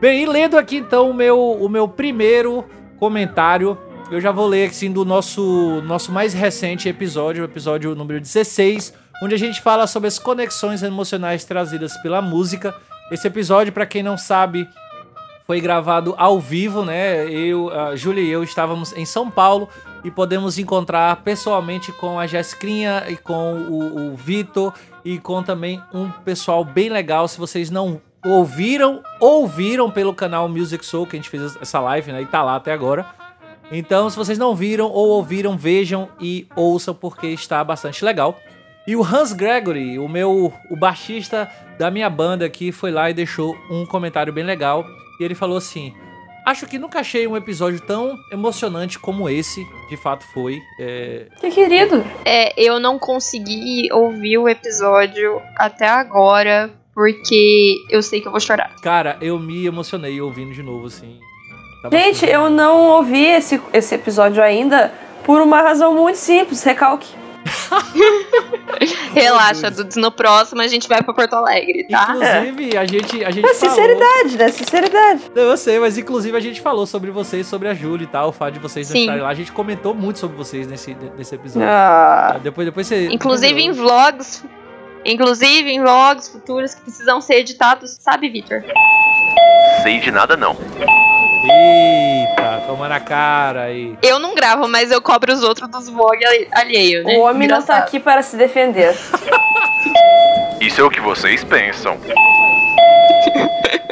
Bem, 0.00 0.22
e 0.24 0.26
lendo 0.26 0.58
aqui 0.58 0.76
então 0.76 1.08
o 1.10 1.14
meu, 1.14 1.38
o 1.38 1.68
meu 1.68 1.88
primeiro 1.88 2.64
comentário, 2.98 3.78
eu 4.10 4.20
já 4.20 4.30
vou 4.30 4.46
ler 4.46 4.68
assim 4.68 4.92
do 4.92 5.04
nosso, 5.04 5.80
nosso 5.86 6.12
mais 6.12 6.34
recente 6.34 6.88
episódio, 6.88 7.42
o 7.42 7.46
episódio 7.46 7.94
número 7.94 8.20
16, 8.20 8.92
onde 9.22 9.34
a 9.34 9.38
gente 9.38 9.60
fala 9.60 9.86
sobre 9.86 10.08
as 10.08 10.18
conexões 10.18 10.82
emocionais 10.82 11.44
trazidas 11.44 11.96
pela 11.98 12.20
música. 12.20 12.74
Esse 13.10 13.26
episódio, 13.26 13.72
pra 13.72 13.86
quem 13.86 14.02
não 14.02 14.18
sabe, 14.18 14.68
foi 15.46 15.60
gravado 15.60 16.14
ao 16.18 16.40
vivo, 16.40 16.84
né? 16.84 17.30
Eu, 17.30 17.70
a 17.70 17.94
Júlia 17.94 18.22
e 18.22 18.28
eu 18.28 18.42
estávamos 18.42 18.92
em 18.96 19.06
São 19.06 19.30
Paulo 19.30 19.68
e 20.02 20.10
podemos 20.10 20.58
encontrar 20.58 21.16
pessoalmente 21.22 21.92
com 21.92 22.18
a 22.18 22.26
Jessicrinha 22.26 23.04
e 23.08 23.16
com 23.16 23.54
o, 23.54 24.12
o 24.12 24.16
Vitor 24.16 24.72
e 25.04 25.18
com 25.18 25.42
também 25.42 25.80
um 25.94 26.10
pessoal 26.10 26.64
bem 26.64 26.88
legal. 26.88 27.28
Se 27.28 27.38
vocês 27.38 27.70
não 27.70 28.00
ouviram, 28.24 29.02
ouviram 29.20 29.90
pelo 29.90 30.12
canal 30.12 30.48
Music 30.48 30.84
Soul, 30.84 31.06
que 31.06 31.16
a 31.16 31.18
gente 31.18 31.30
fez 31.30 31.56
essa 31.60 31.78
live, 31.78 32.10
né? 32.10 32.22
E 32.22 32.26
tá 32.26 32.42
lá 32.42 32.56
até 32.56 32.72
agora. 32.72 33.06
Então, 33.70 34.08
se 34.10 34.16
vocês 34.16 34.38
não 34.38 34.54
viram 34.54 34.86
ou 34.90 35.08
ouviram, 35.08 35.56
vejam 35.56 36.08
e 36.20 36.46
ouçam 36.54 36.94
porque 36.94 37.28
está 37.28 37.62
bastante 37.62 38.04
legal. 38.04 38.36
E 38.86 38.94
o 38.94 39.02
Hans 39.02 39.32
Gregory, 39.32 39.98
o 39.98 40.08
meu 40.08 40.52
o 40.70 40.76
baixista 40.76 41.50
da 41.78 41.90
minha 41.90 42.08
banda 42.08 42.44
aqui, 42.44 42.70
foi 42.70 42.90
lá 42.90 43.10
e 43.10 43.14
deixou 43.14 43.56
um 43.70 43.84
comentário 43.84 44.32
bem 44.32 44.44
legal. 44.44 44.86
E 45.20 45.24
ele 45.24 45.34
falou 45.34 45.56
assim: 45.56 45.92
acho 46.46 46.66
que 46.66 46.78
nunca 46.78 47.00
achei 47.00 47.26
um 47.26 47.36
episódio 47.36 47.80
tão 47.80 48.16
emocionante 48.30 48.98
como 48.98 49.28
esse, 49.28 49.66
de 49.88 49.96
fato 49.96 50.24
foi. 50.32 50.62
É, 50.78 51.26
Que 51.40 51.50
querido. 51.50 52.04
É, 52.24 52.54
eu 52.56 52.78
não 52.78 52.98
consegui 52.98 53.88
ouvir 53.92 54.38
o 54.38 54.48
episódio 54.48 55.42
até 55.56 55.88
agora, 55.88 56.70
porque 56.94 57.74
eu 57.90 58.00
sei 58.00 58.20
que 58.20 58.28
eu 58.28 58.32
vou 58.32 58.40
chorar. 58.40 58.72
Cara, 58.80 59.16
eu 59.20 59.38
me 59.40 59.66
emocionei 59.66 60.20
ouvindo 60.20 60.54
de 60.54 60.62
novo, 60.62 60.86
assim. 60.86 61.18
Tava 61.82 61.96
Gente, 61.96 62.24
assim, 62.24 62.32
eu 62.32 62.48
não 62.48 62.90
ouvi 62.90 63.24
esse, 63.24 63.60
esse 63.72 63.96
episódio 63.96 64.40
ainda 64.40 64.94
por 65.24 65.40
uma 65.42 65.60
razão 65.60 65.92
muito 65.94 66.16
simples, 66.16 66.62
recalque. 66.62 67.25
Relaxa. 69.14 69.70
Dudes, 69.70 69.96
no 69.96 70.10
próximo 70.10 70.60
a 70.60 70.66
gente 70.66 70.88
vai 70.88 71.02
pra 71.02 71.14
Porto 71.14 71.34
Alegre, 71.34 71.84
tá? 71.84 72.14
Inclusive, 72.14 72.76
a 72.76 72.84
gente, 72.84 73.24
a 73.24 73.30
gente 73.30 73.44
Mas 73.44 73.58
falou... 73.60 73.74
sinceridade, 73.74 74.38
né? 74.38 74.48
Sinceridade. 74.50 75.22
Não, 75.34 75.42
Eu 75.42 75.56
sei, 75.56 75.78
mas 75.78 75.96
inclusive 75.96 76.36
a 76.36 76.40
gente 76.40 76.60
falou 76.60 76.86
sobre 76.86 77.10
vocês, 77.10 77.46
sobre 77.46 77.68
a 77.68 77.74
Júlia 77.74 78.04
e 78.04 78.08
tal, 78.08 78.28
o 78.28 78.32
fato 78.32 78.54
de 78.54 78.60
vocês 78.60 78.88
não 78.88 78.94
Sim. 78.96 79.02
estarem 79.02 79.22
lá. 79.22 79.28
A 79.28 79.34
gente 79.34 79.52
comentou 79.52 79.94
muito 79.94 80.18
sobre 80.18 80.36
vocês 80.36 80.66
nesse, 80.66 80.94
nesse 81.16 81.34
episódio. 81.34 81.68
Ah, 81.68 82.38
Depois, 82.42 82.66
depois 82.66 82.86
você. 82.86 83.08
Inclusive 83.10 83.60
em 83.60 83.72
vlogs. 83.72 84.44
Inclusive 85.04 85.70
em 85.70 85.80
vlogs 85.80 86.28
futuros 86.28 86.74
que 86.74 86.82
precisam 86.82 87.20
ser 87.20 87.34
editados, 87.36 87.96
sabe, 88.00 88.28
Victor? 88.28 88.64
Sei 89.82 90.00
de 90.00 90.10
nada 90.10 90.36
não. 90.36 90.56
Eu- 91.48 91.56
Eita, 91.56 92.62
toma 92.66 92.88
na 92.88 93.00
cara 93.00 93.62
aí. 93.64 93.96
Eu 94.02 94.18
não 94.18 94.34
gravo, 94.34 94.68
mas 94.68 94.90
eu 94.90 95.00
cobro 95.00 95.32
os 95.32 95.42
outros 95.42 95.68
dos 95.68 95.88
vlogs 95.88 96.24
ali- 96.26 96.48
alheio, 96.52 97.04
né? 97.04 97.16
o 97.16 97.20
homem 97.20 97.48
não 97.48 97.56
tá 97.58 97.62
Engraçado. 97.64 97.82
aqui 97.88 98.00
para 98.00 98.22
se 98.22 98.36
defender. 98.36 98.94
Isso 100.60 100.80
é 100.80 100.84
o 100.84 100.90
que 100.90 101.00
vocês 101.00 101.44
pensam. 101.44 101.96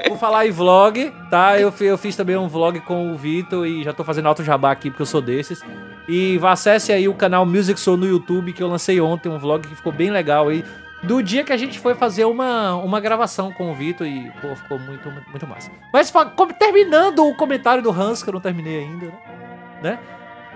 Por 0.09 0.19
falar 0.19 0.47
em 0.47 0.51
vlog, 0.51 1.13
tá? 1.31 1.59
Eu, 1.59 1.73
eu 1.81 1.99
fiz 1.99 2.17
também 2.17 2.37
um 2.37 2.49
vlog 2.49 2.81
com 2.81 3.13
o 3.13 3.17
Vitor 3.17 3.67
e 3.67 3.83
já 3.83 3.93
tô 3.93 4.05
fazendo 4.05 4.27
alto 4.29 4.43
jabá 4.45 4.71
aqui 4.71 4.91
porque 4.91 5.03
eu 5.03 5.07
sou 5.07 5.21
desses. 5.21 5.63
E 6.09 6.37
vá, 6.39 6.53
acesse 6.53 6.93
aí 6.93 7.09
o 7.09 7.15
canal 7.15 7.45
Music 7.47 7.79
Soul 7.81 7.97
no 7.97 8.07
YouTube 8.07 8.53
que 8.53 8.63
eu 8.63 8.69
lancei 8.69 9.01
ontem, 9.01 9.29
um 9.29 9.39
vlog 9.39 9.67
que 9.67 9.75
ficou 9.75 9.93
bem 9.93 10.11
legal 10.11 10.49
aí. 10.49 10.65
Do 11.07 11.23
dia 11.23 11.45
que 11.45 11.53
a 11.53 11.57
gente 11.57 11.79
foi 11.79 11.95
fazer 11.95 12.25
uma, 12.25 12.75
uma 12.77 12.99
gravação 12.99 13.53
com 13.53 13.71
o 13.71 13.75
Vitor 13.75 14.07
e 14.07 14.31
pô, 14.41 14.55
ficou 14.57 14.79
muito, 14.79 15.11
muito, 15.31 15.47
massa. 15.47 15.71
Mas 15.93 16.13
terminando 16.59 17.27
o 17.27 17.35
comentário 17.37 17.83
do 17.83 17.91
Hans, 17.91 18.23
que 18.23 18.29
eu 18.29 18.33
não 18.33 18.41
terminei 18.41 18.81
ainda, 18.81 19.07
né? 19.07 19.13
né? 19.83 19.99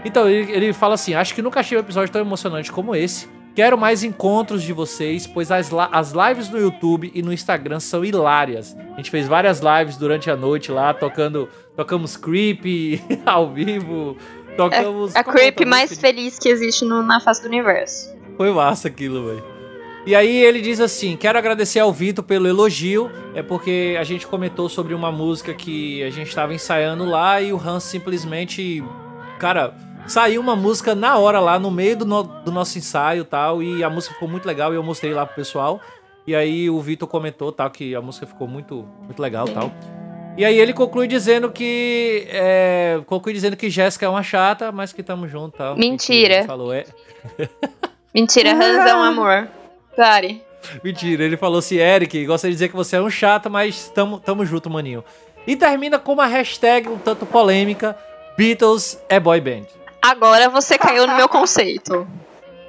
Então, 0.04 0.28
ele, 0.28 0.50
ele 0.50 0.72
fala 0.72 0.94
assim: 0.94 1.14
Acho 1.14 1.34
que 1.34 1.42
nunca 1.42 1.60
achei 1.60 1.76
um 1.76 1.80
episódio 1.80 2.10
tão 2.12 2.22
emocionante 2.22 2.72
como 2.72 2.94
esse. 2.94 3.28
Quero 3.54 3.76
mais 3.76 4.04
encontros 4.04 4.62
de 4.62 4.72
vocês, 4.72 5.26
pois 5.26 5.50
as, 5.50 5.70
as 5.90 6.12
lives 6.12 6.48
no 6.48 6.58
YouTube 6.60 7.10
e 7.12 7.22
no 7.22 7.32
Instagram 7.32 7.80
são 7.80 8.04
hilárias. 8.04 8.76
A 8.92 8.96
gente 8.98 9.10
fez 9.10 9.26
várias 9.26 9.60
lives 9.60 9.96
durante 9.96 10.30
a 10.30 10.36
noite 10.36 10.70
lá, 10.70 10.94
tocando. 10.94 11.48
Tocamos 11.76 12.16
Creep 12.16 13.00
ao 13.26 13.52
vivo. 13.52 14.16
Tocamos. 14.56 15.14
A 15.14 15.20
é 15.20 15.24
creep 15.24 15.58
outra 15.58 15.66
mais 15.66 15.98
feliz 15.98 16.38
que 16.38 16.48
existe 16.48 16.84
no- 16.84 17.02
na 17.02 17.20
face 17.20 17.42
do 17.42 17.48
universo. 17.48 18.16
Foi 18.36 18.50
massa 18.52 18.88
aquilo, 18.88 19.26
velho. 19.26 19.57
E 20.08 20.14
aí 20.14 20.42
ele 20.42 20.62
diz 20.62 20.80
assim: 20.80 21.18
quero 21.18 21.36
agradecer 21.36 21.80
ao 21.80 21.92
Vitor 21.92 22.24
pelo 22.24 22.48
elogio. 22.48 23.10
É 23.34 23.42
porque 23.42 23.94
a 24.00 24.04
gente 24.04 24.26
comentou 24.26 24.66
sobre 24.66 24.94
uma 24.94 25.12
música 25.12 25.52
que 25.52 26.02
a 26.02 26.08
gente 26.08 26.28
estava 26.28 26.54
ensaiando 26.54 27.04
lá 27.04 27.42
e 27.42 27.52
o 27.52 27.60
Hans 27.60 27.82
simplesmente. 27.84 28.82
Cara, 29.38 29.74
saiu 30.06 30.40
uma 30.40 30.56
música 30.56 30.94
na 30.94 31.18
hora 31.18 31.38
lá, 31.40 31.58
no 31.58 31.70
meio 31.70 31.94
do, 31.98 32.06
no- 32.06 32.22
do 32.22 32.50
nosso 32.50 32.78
ensaio 32.78 33.20
e 33.20 33.24
tal. 33.26 33.62
E 33.62 33.84
a 33.84 33.90
música 33.90 34.14
ficou 34.14 34.26
muito 34.28 34.46
legal 34.46 34.72
e 34.72 34.76
eu 34.76 34.82
mostrei 34.82 35.12
lá 35.12 35.26
pro 35.26 35.36
pessoal. 35.36 35.78
E 36.26 36.34
aí 36.34 36.70
o 36.70 36.80
Vitor 36.80 37.06
comentou 37.06 37.52
tal, 37.52 37.70
que 37.70 37.94
a 37.94 38.00
música 38.00 38.26
ficou 38.26 38.48
muito, 38.48 38.88
muito 39.04 39.20
legal 39.20 39.46
e 39.46 39.50
tal. 39.52 39.70
E 40.38 40.44
aí 40.44 40.58
ele 40.58 40.72
conclui 40.72 41.06
dizendo 41.06 41.50
que. 41.50 42.26
É, 42.30 42.98
conclui 43.04 43.34
dizendo 43.34 43.58
que 43.58 43.68
Jéssica 43.68 44.06
é 44.06 44.08
uma 44.08 44.22
chata, 44.22 44.72
mas 44.72 44.90
que 44.90 45.02
tamo 45.02 45.28
junto 45.28 45.54
e 45.54 45.58
tal. 45.58 45.76
Mentira. 45.76 46.36
Ele 46.38 46.46
falou, 46.46 46.72
é. 46.72 46.84
Mentira, 48.14 48.52
Hans 48.54 48.86
é 48.88 48.94
um 48.96 49.02
amor. 49.04 49.48
Pare. 49.98 50.40
Mentira, 50.84 51.24
ele 51.24 51.36
falou 51.36 51.58
assim, 51.58 51.74
Eric, 51.74 52.24
gostaria 52.24 52.52
de 52.52 52.54
dizer 52.54 52.68
que 52.68 52.76
você 52.76 52.94
é 52.94 53.02
um 53.02 53.10
chato, 53.10 53.50
mas 53.50 53.90
tamo, 53.92 54.20
tamo 54.20 54.46
junto, 54.46 54.70
maninho. 54.70 55.02
E 55.44 55.56
termina 55.56 55.98
com 55.98 56.12
uma 56.12 56.26
hashtag 56.26 56.88
um 56.88 56.98
tanto 56.98 57.26
polêmica, 57.26 57.98
Beatles 58.36 59.02
é 59.08 59.18
boy 59.18 59.40
band. 59.40 59.66
Agora 60.00 60.48
você 60.50 60.78
caiu 60.78 61.04
no 61.04 61.16
meu 61.16 61.28
conceito. 61.28 62.06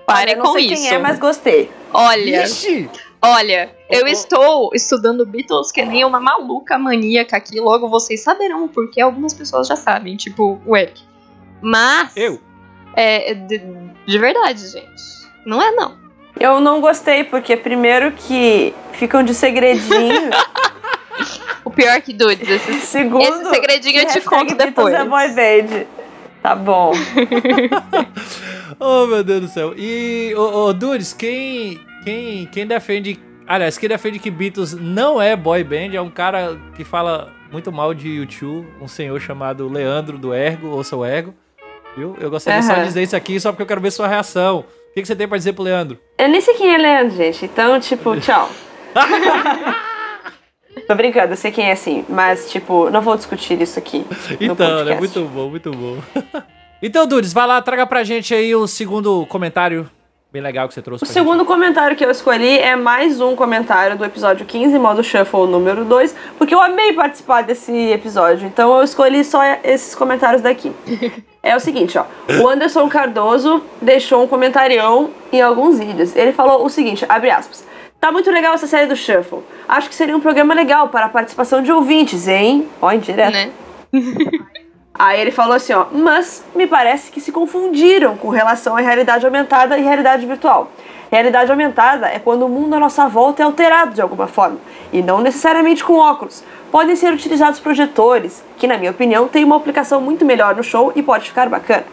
Pare 0.07 0.37
com 0.37 0.53
sei 0.53 0.71
isso. 0.71 0.81
quem 0.81 0.91
é, 0.91 0.97
mas 0.97 1.19
gostei. 1.19 1.69
Olha, 1.93 2.45
Ixi! 2.45 2.89
olha, 3.21 3.75
eu 3.87 4.07
estou 4.07 4.71
estudando 4.73 5.23
Beatles 5.23 5.71
que 5.71 5.85
nem 5.85 6.03
uma 6.03 6.19
maluca 6.19 6.79
maníaca 6.79 7.37
aqui. 7.37 7.59
Logo 7.59 7.87
vocês 7.87 8.21
saberão, 8.21 8.67
porque 8.67 8.99
algumas 8.99 9.35
pessoas 9.35 9.67
já 9.67 9.75
sabem, 9.75 10.17
tipo 10.17 10.59
o 10.65 10.75
Eric. 10.75 11.03
Mas. 11.61 12.11
Eu? 12.17 12.41
É, 12.95 13.35
de, 13.35 13.61
de 14.07 14.17
verdade, 14.17 14.67
gente. 14.67 15.29
Não 15.45 15.61
é 15.61 15.69
não. 15.69 16.08
Eu 16.39 16.59
não 16.61 16.79
gostei, 16.79 17.23
porque 17.23 17.57
primeiro 17.57 18.11
que 18.11 18.73
ficam 18.93 19.23
de 19.23 19.33
segredinho. 19.33 20.29
O 21.65 21.71
pior 21.71 22.01
que 22.01 22.13
dudes, 22.13 22.49
esse, 22.49 22.81
segundo, 22.87 23.21
esse 23.21 23.49
segredinho 23.49 24.01
eu 24.01 24.07
te 24.07 24.21
conto 24.21 24.55
Beatles 24.55 24.75
depois. 24.75 24.95
é 24.95 25.05
boy 25.05 25.27
band. 25.29 25.85
Tá 26.41 26.55
bom. 26.55 26.93
Oh, 28.79 29.05
meu 29.07 29.23
Deus 29.25 29.41
do 29.41 29.47
céu. 29.49 29.73
E, 29.75 30.33
ô, 30.37 30.67
ô 30.67 30.73
Dudes, 30.73 31.11
quem, 31.13 31.81
quem, 32.01 32.45
quem 32.45 32.65
defende... 32.65 33.19
Aliás, 33.45 33.77
quem 33.77 33.89
defende 33.89 34.19
que 34.19 34.31
Beatles 34.31 34.73
não 34.73 35.21
é 35.21 35.35
boy 35.35 35.63
band 35.65 35.93
é 35.93 35.99
um 35.99 36.09
cara 36.09 36.57
que 36.75 36.85
fala 36.85 37.29
muito 37.51 37.73
mal 37.73 37.93
de 37.93 38.07
YouTube, 38.07 38.65
um 38.79 38.87
senhor 38.87 39.19
chamado 39.19 39.67
Leandro 39.67 40.17
do 40.17 40.33
Ergo, 40.33 40.69
ou 40.69 40.81
seu 40.81 41.03
Ergo. 41.03 41.35
Viu? 41.97 42.15
Eu 42.21 42.29
gostaria 42.29 42.63
só 42.63 42.75
de 42.75 42.85
dizer 42.85 43.03
isso 43.03 43.15
aqui 43.17 43.37
só 43.37 43.51
porque 43.51 43.63
eu 43.63 43.67
quero 43.67 43.81
ver 43.81 43.91
sua 43.91 44.07
reação. 44.07 44.63
O 44.99 45.01
que, 45.01 45.03
que 45.03 45.07
você 45.07 45.15
tem 45.15 45.29
pra 45.29 45.37
dizer 45.37 45.53
pro 45.53 45.63
Leandro? 45.63 45.97
Eu 46.17 46.27
nem 46.27 46.41
sei 46.41 46.55
quem 46.55 46.73
é 46.73 46.77
Leandro, 46.77 47.15
gente. 47.15 47.45
Então, 47.45 47.79
tipo, 47.79 48.19
tchau. 48.19 48.49
Tô 50.85 50.93
brincando, 50.93 51.31
eu 51.31 51.37
sei 51.37 51.51
quem 51.51 51.69
é 51.69 51.75
sim. 51.75 52.03
Mas, 52.09 52.51
tipo, 52.51 52.89
não 52.89 53.01
vou 53.01 53.15
discutir 53.15 53.61
isso 53.61 53.79
aqui. 53.79 54.05
Então, 54.41 54.83
né? 54.83 54.95
podcast. 54.95 54.99
Muito 54.99 55.21
bom, 55.33 55.49
muito 55.49 55.71
bom. 55.71 55.97
então, 56.83 57.07
Dudes, 57.07 57.31
vai 57.31 57.47
lá, 57.47 57.61
traga 57.61 57.87
pra 57.87 58.03
gente 58.03 58.33
aí 58.33 58.53
o 58.53 58.67
segundo 58.67 59.25
comentário 59.27 59.89
bem 60.31 60.41
legal 60.41 60.67
que 60.67 60.73
você 60.73 60.81
trouxe 60.81 61.03
O 61.03 61.07
pra 61.07 61.13
segundo 61.13 61.43
comentário 61.43 61.97
que 61.97 62.05
eu 62.05 62.11
escolhi 62.11 62.59
é 62.59 62.75
mais 62.75 63.19
um 63.19 63.35
comentário 63.35 63.97
do 63.97 64.05
episódio 64.05 64.45
15, 64.45 64.77
modo 64.77 65.03
Shuffle 65.03 65.47
número 65.47 65.83
2, 65.83 66.15
porque 66.37 66.53
eu 66.53 66.61
amei 66.61 66.93
participar 66.93 67.41
desse 67.41 67.71
episódio, 67.91 68.47
então 68.47 68.77
eu 68.77 68.83
escolhi 68.83 69.23
só 69.23 69.41
esses 69.63 69.95
comentários 69.95 70.41
daqui. 70.41 70.71
É 71.41 71.55
o 71.55 71.59
seguinte, 71.61 71.97
ó. 71.97 72.03
O 72.43 72.49
Anderson 72.49 72.89
Cardoso 72.89 73.63
deixou 73.81 74.21
um 74.21 74.27
comentarião 74.27 75.09
em 75.31 75.41
alguns 75.41 75.79
vídeos. 75.79 76.13
Ele 76.13 76.33
falou 76.33 76.65
o 76.65 76.69
seguinte, 76.69 77.05
abre 77.07 77.31
aspas. 77.31 77.65
Tá 77.97 78.11
muito 78.11 78.29
legal 78.29 78.55
essa 78.55 78.67
série 78.67 78.87
do 78.87 78.95
Shuffle. 78.97 79.39
Acho 79.65 79.87
que 79.87 79.95
seria 79.95 80.17
um 80.17 80.19
programa 80.19 80.53
legal 80.53 80.89
para 80.89 81.05
a 81.05 81.09
participação 81.09 81.63
de 81.63 81.71
ouvintes, 81.71 82.27
hein? 82.27 82.67
Ó, 82.81 82.91
indireto. 82.91 83.31
Né? 83.31 83.51
Aí 84.99 85.21
ele 85.21 85.31
falou 85.31 85.55
assim, 85.55 85.71
ó, 85.71 85.85
mas 85.93 86.43
me 86.53 86.67
parece 86.67 87.09
que 87.09 87.21
se 87.21 87.31
confundiram 87.31 88.17
com 88.17 88.27
relação 88.27 88.75
à 88.75 88.81
realidade 88.81 89.25
aumentada 89.25 89.77
e 89.77 89.81
realidade 89.81 90.25
virtual. 90.25 90.69
Realidade 91.09 91.49
aumentada 91.49 92.07
é 92.07 92.19
quando 92.19 92.45
o 92.45 92.49
mundo 92.49 92.75
à 92.75 92.79
nossa 92.81 93.07
volta 93.07 93.41
é 93.41 93.45
alterado 93.45 93.93
de 93.93 94.01
alguma 94.01 94.27
forma, 94.27 94.57
e 94.91 95.01
não 95.01 95.21
necessariamente 95.21 95.85
com 95.85 95.93
óculos. 95.93 96.43
Podem 96.69 96.97
ser 96.97 97.13
utilizados 97.13 97.61
projetores, 97.61 98.43
que 98.57 98.67
na 98.67 98.77
minha 98.77 98.91
opinião 98.91 99.25
tem 99.25 99.45
uma 99.45 99.55
aplicação 99.55 100.01
muito 100.01 100.25
melhor 100.25 100.53
no 100.53 100.63
show 100.63 100.91
e 100.93 101.01
pode 101.01 101.29
ficar 101.29 101.47
bacana. 101.47 101.85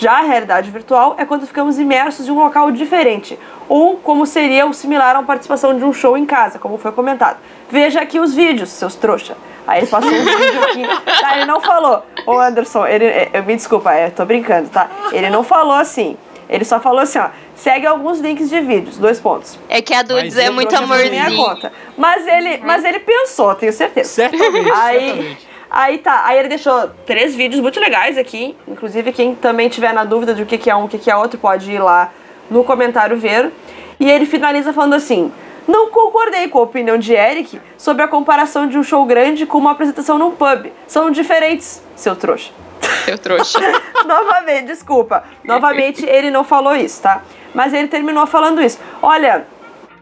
Já 0.00 0.20
a 0.20 0.22
realidade 0.22 0.70
virtual 0.70 1.14
é 1.18 1.26
quando 1.26 1.46
ficamos 1.46 1.78
imersos 1.78 2.26
em 2.26 2.30
um 2.30 2.38
local 2.42 2.70
diferente, 2.70 3.38
ou 3.68 3.98
como 3.98 4.24
seria 4.24 4.64
o 4.64 4.72
similar 4.72 5.14
a 5.14 5.18
uma 5.18 5.26
participação 5.26 5.76
de 5.76 5.84
um 5.84 5.92
show 5.92 6.16
em 6.16 6.24
casa, 6.24 6.58
como 6.58 6.78
foi 6.78 6.90
comentado. 6.90 7.36
Veja 7.70 8.00
aqui 8.00 8.18
os 8.18 8.34
vídeos, 8.34 8.70
seus 8.70 8.94
trouxa. 8.94 9.36
Aí 9.66 9.80
ele 9.80 9.86
passou 9.88 10.10
um 10.10 10.24
vídeo 10.24 10.62
aqui. 10.64 11.20
Tá, 11.20 11.36
ele 11.36 11.44
não 11.44 11.60
falou. 11.60 12.02
Ô 12.26 12.38
Anderson, 12.38 12.86
ele, 12.86 13.04
é, 13.04 13.28
eu 13.34 13.42
me 13.42 13.54
desculpa, 13.54 13.94
eu 13.94 14.10
tô 14.10 14.24
brincando, 14.24 14.70
tá? 14.70 14.88
Ele 15.12 15.28
não 15.28 15.44
falou 15.44 15.74
assim. 15.74 16.16
Ele 16.48 16.64
só 16.64 16.80
falou 16.80 17.00
assim, 17.00 17.18
ó. 17.18 17.28
Segue 17.54 17.86
alguns 17.86 18.20
links 18.20 18.48
de 18.48 18.58
vídeos, 18.58 18.96
dois 18.96 19.20
pontos. 19.20 19.58
É 19.68 19.82
que 19.82 19.92
a 19.92 20.02
Dudes 20.02 20.34
é 20.38 20.48
muito 20.48 20.74
Por 20.74 20.86
minha 20.88 21.26
amorzinho. 21.26 21.36
conta. 21.36 21.70
Mas 21.94 22.26
ele, 22.26 22.56
mas 22.64 22.82
ele 22.86 23.00
pensou, 23.00 23.54
tenho 23.54 23.72
certeza. 23.72 24.08
Certamente, 24.08 24.70
Aí, 24.72 25.08
certamente. 25.08 25.49
Aí 25.70 25.98
tá, 25.98 26.22
aí 26.26 26.38
ele 26.38 26.48
deixou 26.48 26.90
três 27.06 27.34
vídeos 27.34 27.60
muito 27.60 27.78
legais 27.78 28.18
aqui. 28.18 28.56
Inclusive, 28.66 29.12
quem 29.12 29.34
também 29.34 29.68
tiver 29.68 29.92
na 29.92 30.04
dúvida 30.04 30.34
de 30.34 30.42
o 30.42 30.46
que, 30.46 30.68
é 30.68 30.74
um 30.74 30.84
o 30.84 30.88
que, 30.88 30.98
que 30.98 31.10
é 31.10 31.16
outro, 31.16 31.38
pode 31.38 31.70
ir 31.70 31.78
lá 31.78 32.12
no 32.50 32.64
comentário 32.64 33.16
ver. 33.16 33.52
E 33.98 34.10
ele 34.10 34.26
finaliza 34.26 34.72
falando 34.72 34.94
assim: 34.94 35.32
Não 35.68 35.90
concordei 35.90 36.48
com 36.48 36.58
a 36.58 36.62
opinião 36.62 36.98
de 36.98 37.12
Eric 37.12 37.60
sobre 37.78 38.02
a 38.02 38.08
comparação 38.08 38.66
de 38.66 38.76
um 38.76 38.82
show 38.82 39.04
grande 39.04 39.46
com 39.46 39.58
uma 39.58 39.72
apresentação 39.72 40.18
num 40.18 40.32
pub. 40.32 40.72
São 40.86 41.10
diferentes, 41.10 41.82
seu 41.94 42.16
trouxa. 42.16 42.50
Seu 43.04 43.18
trouxa. 43.18 43.58
Novamente, 44.04 44.66
desculpa. 44.66 45.22
Novamente, 45.44 46.04
ele 46.04 46.30
não 46.30 46.44
falou 46.44 46.74
isso, 46.74 47.02
tá? 47.02 47.22
Mas 47.54 47.72
ele 47.72 47.88
terminou 47.88 48.26
falando 48.26 48.62
isso. 48.62 48.78
Olha, 49.02 49.46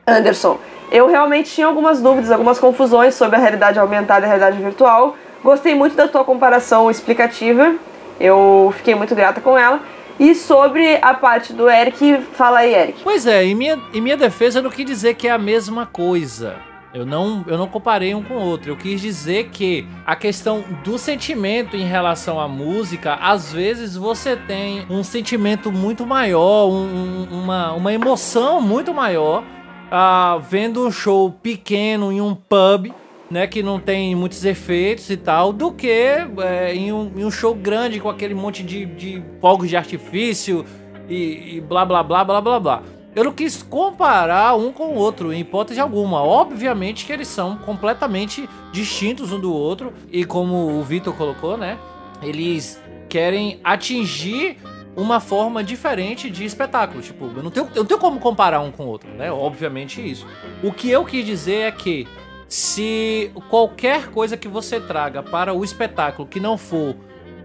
Anderson, 0.06 0.58
eu 0.90 1.06
realmente 1.06 1.50
tinha 1.50 1.66
algumas 1.66 2.00
dúvidas, 2.00 2.30
algumas 2.30 2.58
confusões 2.58 3.14
sobre 3.14 3.36
a 3.36 3.38
realidade 3.38 3.78
aumentada 3.78 4.20
e 4.20 4.24
a 4.24 4.28
realidade 4.28 4.62
virtual, 4.62 5.16
Gostei 5.42 5.74
muito 5.74 5.96
da 5.96 6.08
tua 6.08 6.24
comparação 6.24 6.90
explicativa. 6.90 7.74
Eu 8.18 8.72
fiquei 8.76 8.94
muito 8.94 9.14
grata 9.14 9.40
com 9.40 9.56
ela. 9.56 9.80
E 10.18 10.34
sobre 10.34 10.98
a 11.00 11.14
parte 11.14 11.52
do 11.52 11.70
Eric, 11.70 12.22
fala 12.32 12.58
aí, 12.58 12.74
Eric. 12.74 13.00
Pois 13.04 13.24
é, 13.24 13.44
em 13.44 13.54
minha, 13.54 13.80
em 13.94 14.00
minha 14.00 14.16
defesa 14.16 14.58
eu 14.58 14.62
não 14.64 14.70
quis 14.70 14.84
dizer 14.84 15.14
que 15.14 15.28
é 15.28 15.30
a 15.30 15.38
mesma 15.38 15.86
coisa. 15.86 16.56
Eu 16.92 17.06
não, 17.06 17.44
eu 17.46 17.56
não 17.56 17.68
comparei 17.68 18.14
um 18.14 18.22
com 18.22 18.34
o 18.34 18.40
outro. 18.40 18.72
Eu 18.72 18.76
quis 18.76 19.00
dizer 19.00 19.50
que 19.50 19.86
a 20.04 20.16
questão 20.16 20.64
do 20.82 20.98
sentimento 20.98 21.76
em 21.76 21.84
relação 21.84 22.40
à 22.40 22.48
música, 22.48 23.14
às 23.14 23.52
vezes 23.52 23.94
você 23.94 24.36
tem 24.36 24.84
um 24.90 25.04
sentimento 25.04 25.70
muito 25.70 26.04
maior, 26.04 26.68
um, 26.68 27.28
uma, 27.30 27.72
uma 27.72 27.92
emoção 27.92 28.60
muito 28.60 28.92
maior, 28.92 29.44
uh, 29.44 30.40
vendo 30.40 30.84
um 30.84 30.90
show 30.90 31.30
pequeno 31.30 32.10
em 32.10 32.20
um 32.20 32.34
pub 32.34 32.92
né, 33.30 33.46
que 33.46 33.62
não 33.62 33.78
tem 33.78 34.14
muitos 34.14 34.44
efeitos 34.44 35.10
e 35.10 35.16
tal, 35.16 35.52
do 35.52 35.72
que 35.72 35.90
é, 35.90 36.74
em, 36.74 36.92
um, 36.92 37.12
em, 37.16 37.24
um, 37.24 37.30
show 37.30 37.54
grande 37.54 38.00
com 38.00 38.08
aquele 38.08 38.34
monte 38.34 38.62
de, 38.62 38.86
de 38.86 39.22
fogos 39.40 39.68
de 39.68 39.76
artifício 39.76 40.64
e, 41.08 41.56
e, 41.56 41.60
blá 41.60 41.84
blá 41.84 42.02
blá 42.02 42.24
blá 42.24 42.40
blá 42.40 42.60
blá. 42.60 42.82
Eu 43.14 43.24
não 43.24 43.32
quis 43.32 43.62
comparar 43.62 44.54
um 44.56 44.72
com 44.72 44.88
o 44.88 44.94
outro, 44.94 45.32
em 45.32 45.40
hipótese 45.40 45.80
alguma. 45.80 46.22
Obviamente 46.22 47.04
que 47.04 47.12
eles 47.12 47.28
são 47.28 47.56
completamente 47.56 48.48
distintos 48.72 49.32
um 49.32 49.40
do 49.40 49.52
outro, 49.52 49.92
e 50.10 50.24
como 50.24 50.78
o 50.78 50.82
Vitor 50.82 51.14
colocou, 51.14 51.56
né, 51.56 51.78
eles 52.22 52.80
querem 53.08 53.58
atingir 53.64 54.58
uma 54.96 55.20
forma 55.20 55.62
diferente 55.62 56.28
de 56.28 56.44
espetáculo. 56.44 57.00
Tipo, 57.00 57.30
eu 57.36 57.42
não 57.42 57.50
tenho, 57.50 57.68
eu 57.74 57.82
não 57.82 57.86
tenho 57.86 58.00
como 58.00 58.18
comparar 58.18 58.60
um 58.60 58.70
com 58.70 58.84
o 58.84 58.88
outro, 58.88 59.08
né? 59.10 59.30
Obviamente 59.30 60.00
isso. 60.00 60.26
O 60.62 60.72
que 60.72 60.90
eu 60.90 61.04
quis 61.04 61.24
dizer 61.24 61.68
é 61.68 61.70
que 61.70 62.06
se 62.48 63.30
qualquer 63.50 64.10
coisa 64.10 64.36
que 64.36 64.48
você 64.48 64.80
traga 64.80 65.22
para 65.22 65.52
o 65.52 65.62
espetáculo 65.62 66.26
que 66.26 66.40
não 66.40 66.56
for 66.56 66.96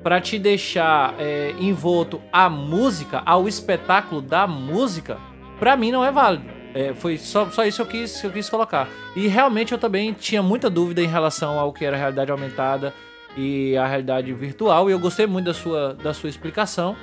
para 0.01 0.19
te 0.19 0.39
deixar 0.39 1.15
é, 1.19 1.53
envolto 1.59 2.21
à 2.31 2.49
música, 2.49 3.21
ao 3.25 3.47
espetáculo 3.47 4.21
da 4.21 4.47
música, 4.47 5.17
para 5.59 5.77
mim 5.77 5.91
não 5.91 6.03
é 6.03 6.11
válido. 6.11 6.45
É, 6.73 6.93
foi 6.93 7.17
só, 7.17 7.49
só 7.49 7.65
isso 7.65 7.85
que 7.85 7.97
eu, 7.97 8.01
quis, 8.01 8.19
que 8.19 8.27
eu 8.27 8.31
quis 8.31 8.49
colocar. 8.49 8.89
E 9.15 9.27
realmente 9.27 9.71
eu 9.71 9.77
também 9.77 10.11
tinha 10.11 10.41
muita 10.41 10.69
dúvida 10.69 11.01
em 11.01 11.07
relação 11.07 11.59
ao 11.59 11.71
que 11.71 11.85
era 11.85 11.95
realidade 11.95 12.31
aumentada 12.31 12.93
e 13.37 13.77
a 13.77 13.85
realidade 13.85 14.33
virtual. 14.33 14.89
E 14.89 14.93
eu 14.93 14.99
gostei 14.99 15.27
muito 15.27 15.45
da 15.45 15.53
sua, 15.53 15.93
da 15.93 16.13
sua 16.13 16.29
explicação. 16.29 16.95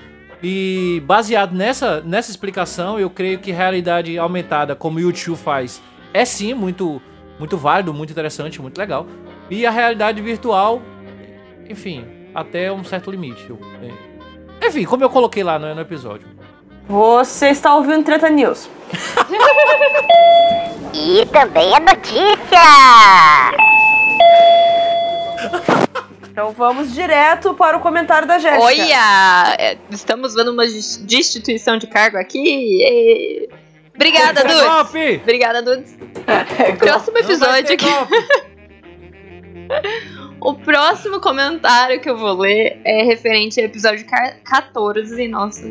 E 0.43 1.03
baseado 1.07 1.55
nessa, 1.55 2.01
nessa 2.01 2.31
explicação, 2.31 2.99
eu 2.99 3.09
creio 3.09 3.39
que 3.39 3.53
realidade 3.53 4.19
aumentada, 4.19 4.75
como 4.75 4.99
o 4.99 5.01
YouTube 5.01 5.37
faz, 5.37 5.81
é 6.13 6.25
sim 6.25 6.53
muito 6.55 7.01
muito 7.41 7.57
válido, 7.57 7.95
muito 7.95 8.11
interessante, 8.11 8.61
muito 8.61 8.79
legal. 8.79 9.07
E 9.49 9.65
a 9.65 9.71
realidade 9.71 10.21
virtual, 10.21 10.83
enfim, 11.69 12.05
até 12.35 12.71
um 12.71 12.85
certo 12.85 13.11
limite. 13.11 13.51
É. 13.83 14.69
Enfim, 14.69 14.85
como 14.85 15.03
eu 15.03 15.09
coloquei 15.09 15.43
lá 15.43 15.59
no, 15.59 15.75
no 15.75 15.81
episódio. 15.81 16.29
Você 16.87 17.49
está 17.49 17.75
ouvindo 17.75 18.05
Treta 18.05 18.29
News. 18.29 18.69
e 20.93 21.25
também 21.27 21.75
a 21.75 21.81
notícia! 21.81 22.61
Então 26.31 26.53
vamos 26.53 26.93
direto 26.93 27.55
para 27.55 27.77
o 27.77 27.81
comentário 27.81 28.29
da 28.29 28.39
Jéssica. 28.39 28.63
Olha! 28.63 29.57
É, 29.59 29.79
estamos 29.91 30.35
vendo 30.35 30.53
uma 30.53 30.67
destituição 30.67 31.79
de 31.79 31.87
cargo 31.87 32.19
aqui. 32.19 33.49
Obrigada, 33.95 34.43
Dudes. 34.43 35.21
Obrigada, 35.23 35.63
Dudes. 35.63 35.97
O 36.73 36.77
próximo 36.77 37.19
episódio 37.19 37.75
aqui. 37.75 37.87
o 40.41 40.55
próximo 40.55 41.21
comentário 41.21 42.01
que 42.01 42.09
eu 42.09 42.17
vou 42.17 42.39
ler 42.39 42.81
é 42.85 43.03
referente 43.03 43.61
ao 43.61 43.67
episódio 43.67 44.07
14. 44.45 45.29
Nossa, 45.29 45.63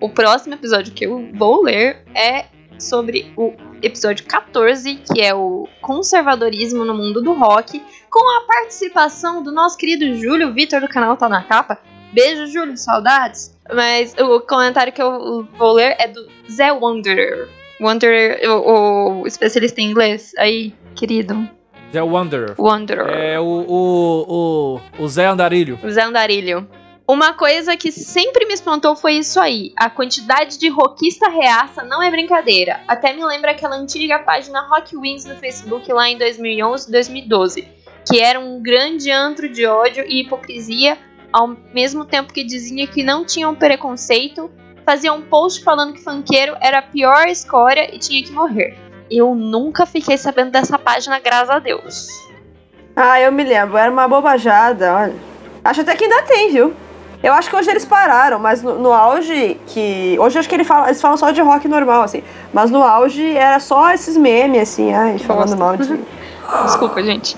o 0.00 0.10
próximo 0.10 0.54
episódio 0.54 0.92
que 0.92 1.06
eu 1.06 1.30
vou 1.34 1.62
ler 1.62 2.02
é 2.14 2.46
sobre 2.78 3.32
o 3.36 3.52
episódio 3.82 4.26
14, 4.26 4.96
que 4.96 5.20
é 5.20 5.34
o 5.34 5.68
conservadorismo 5.80 6.84
no 6.84 6.94
mundo 6.94 7.22
do 7.22 7.32
rock, 7.32 7.82
com 8.10 8.38
a 8.38 8.46
participação 8.46 9.42
do 9.42 9.52
nosso 9.52 9.76
querido 9.76 10.16
Júlio 10.16 10.52
Vitor 10.52 10.80
do 10.80 10.88
canal 10.88 11.16
Tá 11.16 11.28
na 11.28 11.42
Capa. 11.42 11.78
Beijo, 12.14 12.46
Júlio, 12.46 12.76
saudades. 12.76 13.52
Mas 13.72 14.14
o 14.14 14.40
comentário 14.40 14.92
que 14.92 15.02
eu 15.02 15.48
vou 15.58 15.72
ler 15.72 15.96
é 15.98 16.06
do 16.06 16.28
Zé 16.48 16.72
Wanderer. 16.72 17.48
Wanderer, 17.80 18.48
o, 18.48 19.22
o 19.22 19.26
especialista 19.26 19.80
em 19.80 19.90
inglês. 19.90 20.32
Aí, 20.38 20.72
querido. 20.94 21.48
Zé 21.92 22.00
Wanderer. 22.00 22.54
Wanderer. 22.56 23.08
É 23.08 23.40
o, 23.40 23.44
o, 23.44 24.80
o, 24.98 25.02
o 25.02 25.08
Zé 25.08 25.26
Andarilho. 25.26 25.78
O 25.82 25.90
Zé 25.90 26.02
Andarilho. 26.02 26.68
Uma 27.06 27.34
coisa 27.34 27.76
que 27.76 27.90
sempre 27.90 28.46
me 28.46 28.54
espantou 28.54 28.94
foi 28.94 29.14
isso 29.14 29.40
aí. 29.40 29.72
A 29.76 29.90
quantidade 29.90 30.56
de 30.56 30.68
rockista 30.68 31.28
reaça 31.28 31.82
não 31.82 32.00
é 32.00 32.10
brincadeira. 32.10 32.80
Até 32.86 33.12
me 33.12 33.24
lembra 33.24 33.50
aquela 33.50 33.76
antiga 33.76 34.20
página 34.20 34.66
Rock 34.68 34.96
Wins 34.96 35.24
no 35.24 35.36
Facebook 35.36 35.92
lá 35.92 36.08
em 36.08 36.16
2011 36.16 36.90
2012, 36.90 37.68
que 38.08 38.20
era 38.20 38.40
um 38.40 38.62
grande 38.62 39.10
antro 39.10 39.50
de 39.50 39.66
ódio 39.66 40.04
e 40.08 40.20
hipocrisia 40.20 40.96
ao 41.34 41.48
mesmo 41.74 42.04
tempo 42.04 42.32
que 42.32 42.44
dizia 42.44 42.86
que 42.86 43.02
não 43.02 43.24
tinham 43.24 43.56
preconceito, 43.56 44.48
fazia 44.86 45.12
um 45.12 45.20
post 45.20 45.64
falando 45.64 45.92
que 45.92 46.00
funkeiro 46.00 46.56
era 46.60 46.78
a 46.78 46.82
pior 46.82 47.26
escória 47.26 47.92
e 47.92 47.98
tinha 47.98 48.22
que 48.22 48.30
morrer. 48.30 48.78
Eu 49.10 49.34
nunca 49.34 49.84
fiquei 49.84 50.16
sabendo 50.16 50.52
dessa 50.52 50.78
página, 50.78 51.18
graças 51.18 51.50
a 51.50 51.58
Deus. 51.58 52.06
Ah, 52.94 53.20
eu 53.20 53.32
me 53.32 53.42
lembro, 53.42 53.76
era 53.76 53.90
uma 53.90 54.06
bobajada, 54.06 54.94
olha. 54.94 55.14
Acho 55.64 55.80
até 55.80 55.96
que 55.96 56.04
ainda 56.04 56.22
tem, 56.22 56.52
viu? 56.52 56.72
Eu 57.20 57.32
acho 57.32 57.50
que 57.50 57.56
hoje 57.56 57.68
eles 57.68 57.84
pararam, 57.84 58.38
mas 58.38 58.62
no, 58.62 58.78
no 58.78 58.92
auge 58.92 59.58
que. 59.66 60.16
Hoje 60.20 60.38
acho 60.38 60.48
que 60.48 60.54
ele 60.54 60.62
fala, 60.62 60.86
eles 60.86 61.00
falam 61.00 61.16
só 61.16 61.32
de 61.32 61.40
rock 61.40 61.66
normal, 61.66 62.02
assim. 62.02 62.22
Mas 62.52 62.70
no 62.70 62.80
auge 62.80 63.36
era 63.36 63.58
só 63.58 63.90
esses 63.90 64.16
memes, 64.16 64.62
assim, 64.62 64.94
ai, 64.94 65.18
falando 65.18 65.56
mal 65.56 65.76
de. 65.76 65.98
Desculpa, 66.64 67.02
gente. 67.02 67.36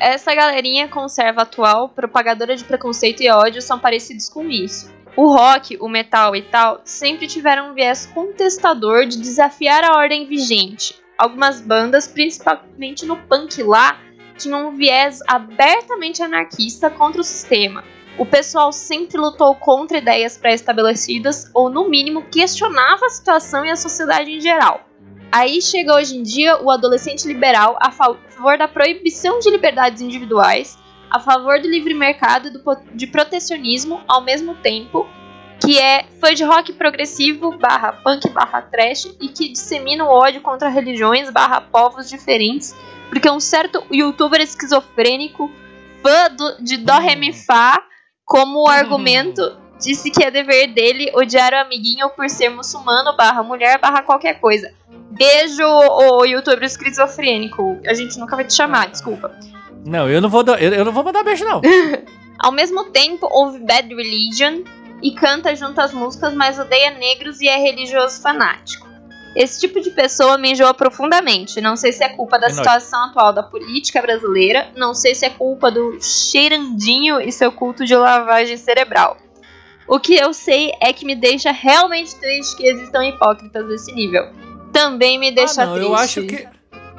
Essa 0.00 0.34
galerinha 0.34 0.88
conserva 0.88 1.42
atual, 1.42 1.90
propagadora 1.90 2.56
de 2.56 2.64
preconceito 2.64 3.22
e 3.22 3.30
ódio, 3.30 3.60
são 3.60 3.78
parecidos 3.78 4.30
com 4.30 4.48
isso. 4.48 4.90
O 5.14 5.30
rock, 5.30 5.76
o 5.78 5.90
metal 5.90 6.34
e 6.34 6.40
tal 6.40 6.80
sempre 6.86 7.26
tiveram 7.26 7.70
um 7.70 7.74
viés 7.74 8.06
contestador 8.06 9.04
de 9.04 9.20
desafiar 9.20 9.84
a 9.84 9.98
ordem 9.98 10.26
vigente. 10.26 10.98
Algumas 11.18 11.60
bandas, 11.60 12.08
principalmente 12.08 13.04
no 13.04 13.14
punk 13.14 13.62
lá, 13.62 14.00
tinham 14.38 14.68
um 14.68 14.74
viés 14.74 15.18
abertamente 15.28 16.22
anarquista 16.22 16.88
contra 16.88 17.20
o 17.20 17.24
sistema. 17.24 17.84
O 18.16 18.24
pessoal 18.24 18.72
sempre 18.72 19.18
lutou 19.18 19.54
contra 19.54 19.98
ideias 19.98 20.38
pré-estabelecidas 20.38 21.50
ou, 21.52 21.68
no 21.68 21.90
mínimo, 21.90 22.22
questionava 22.22 23.04
a 23.04 23.10
situação 23.10 23.66
e 23.66 23.70
a 23.70 23.76
sociedade 23.76 24.30
em 24.30 24.40
geral. 24.40 24.80
Aí 25.32 25.62
chega 25.62 25.94
hoje 25.94 26.16
em 26.16 26.22
dia 26.22 26.60
o 26.60 26.70
adolescente 26.70 27.26
liberal 27.26 27.78
a 27.80 27.92
favor 27.92 28.58
da 28.58 28.66
proibição 28.66 29.38
de 29.38 29.48
liberdades 29.48 30.02
individuais, 30.02 30.76
a 31.08 31.20
favor 31.20 31.60
do 31.60 31.68
livre 31.68 31.94
mercado 31.94 32.48
e 32.48 32.50
do, 32.50 32.62
de 32.94 33.06
protecionismo 33.06 34.00
ao 34.08 34.22
mesmo 34.22 34.56
tempo, 34.56 35.06
que 35.60 35.78
é 35.78 36.04
fã 36.20 36.34
de 36.34 36.42
rock 36.42 36.72
progressivo 36.72 37.56
barra 37.56 37.92
punk 37.92 38.28
barra 38.30 38.62
trash 38.62 39.04
e 39.20 39.28
que 39.28 39.50
dissemina 39.50 40.04
o 40.04 40.08
ódio 40.08 40.40
contra 40.40 40.68
religiões 40.68 41.30
barra 41.30 41.60
povos 41.60 42.08
diferentes, 42.08 42.74
porque 43.08 43.30
um 43.30 43.38
certo 43.38 43.84
youtuber 43.90 44.40
esquizofrênico, 44.40 45.48
fã 46.02 46.28
do, 46.34 46.64
de 46.64 46.76
Dó 46.76 46.98
Ré 46.98 47.14
Mi 47.14 47.32
Fá, 47.32 47.80
como 48.24 48.66
argumento 48.70 49.58
disse 49.78 50.10
que 50.10 50.24
é 50.24 50.30
dever 50.30 50.74
dele 50.74 51.12
odiar 51.14 51.52
o 51.52 51.58
amiguinho 51.58 52.10
por 52.10 52.28
ser 52.28 52.48
muçulmano 52.48 53.16
barra 53.16 53.44
mulher 53.44 53.78
barra 53.78 54.02
qualquer 54.02 54.40
coisa. 54.40 54.74
Beijo, 55.10 55.64
o 55.64 56.24
youtuber 56.24 56.62
esquizofrênico. 56.62 57.80
A 57.86 57.94
gente 57.94 58.18
nunca 58.18 58.36
vai 58.36 58.44
te 58.44 58.54
chamar, 58.54 58.88
desculpa. 58.88 59.32
Não, 59.84 60.08
eu 60.08 60.20
não 60.20 60.28
vou, 60.28 60.44
eu, 60.58 60.72
eu 60.72 60.84
não 60.84 60.92
vou 60.92 61.02
mandar 61.02 61.24
beijo, 61.24 61.44
não. 61.44 61.60
Ao 62.38 62.52
mesmo 62.52 62.84
tempo, 62.84 63.28
ouve 63.30 63.58
Bad 63.58 63.94
Religion 63.94 64.62
e 65.02 65.12
canta 65.12 65.54
junto 65.54 65.80
às 65.80 65.92
músicas, 65.92 66.34
mas 66.34 66.58
odeia 66.58 66.92
negros 66.92 67.40
e 67.40 67.48
é 67.48 67.56
religioso 67.56 68.20
fanático. 68.20 68.88
Esse 69.34 69.60
tipo 69.60 69.80
de 69.80 69.90
pessoa 69.90 70.36
me 70.38 70.52
enjoa 70.52 70.74
profundamente. 70.74 71.60
Não 71.60 71.76
sei 71.76 71.92
se 71.92 72.02
é 72.02 72.08
culpa 72.08 72.38
da 72.38 72.48
é 72.48 72.50
situação 72.50 73.00
nóis. 73.00 73.10
atual 73.10 73.32
da 73.32 73.42
política 73.42 74.00
brasileira, 74.02 74.70
não 74.74 74.94
sei 74.94 75.14
se 75.14 75.24
é 75.24 75.30
culpa 75.30 75.70
do 75.70 75.98
cheirandinho 76.00 77.20
e 77.20 77.30
seu 77.30 77.52
culto 77.52 77.84
de 77.84 77.94
lavagem 77.94 78.56
cerebral. 78.56 79.16
O 79.86 79.98
que 79.98 80.14
eu 80.14 80.32
sei 80.32 80.72
é 80.80 80.92
que 80.92 81.04
me 81.04 81.14
deixa 81.14 81.50
realmente 81.50 82.14
triste 82.16 82.56
que 82.56 82.66
existam 82.66 83.04
hipócritas 83.04 83.66
desse 83.66 83.92
nível 83.92 84.30
também 84.72 85.18
me 85.18 85.32
deixa 85.32 85.62
ah, 85.62 85.66
não, 85.66 85.74
triste. 85.74 85.88
Eu 85.88 85.96
acho 85.96 86.22
que 86.24 86.48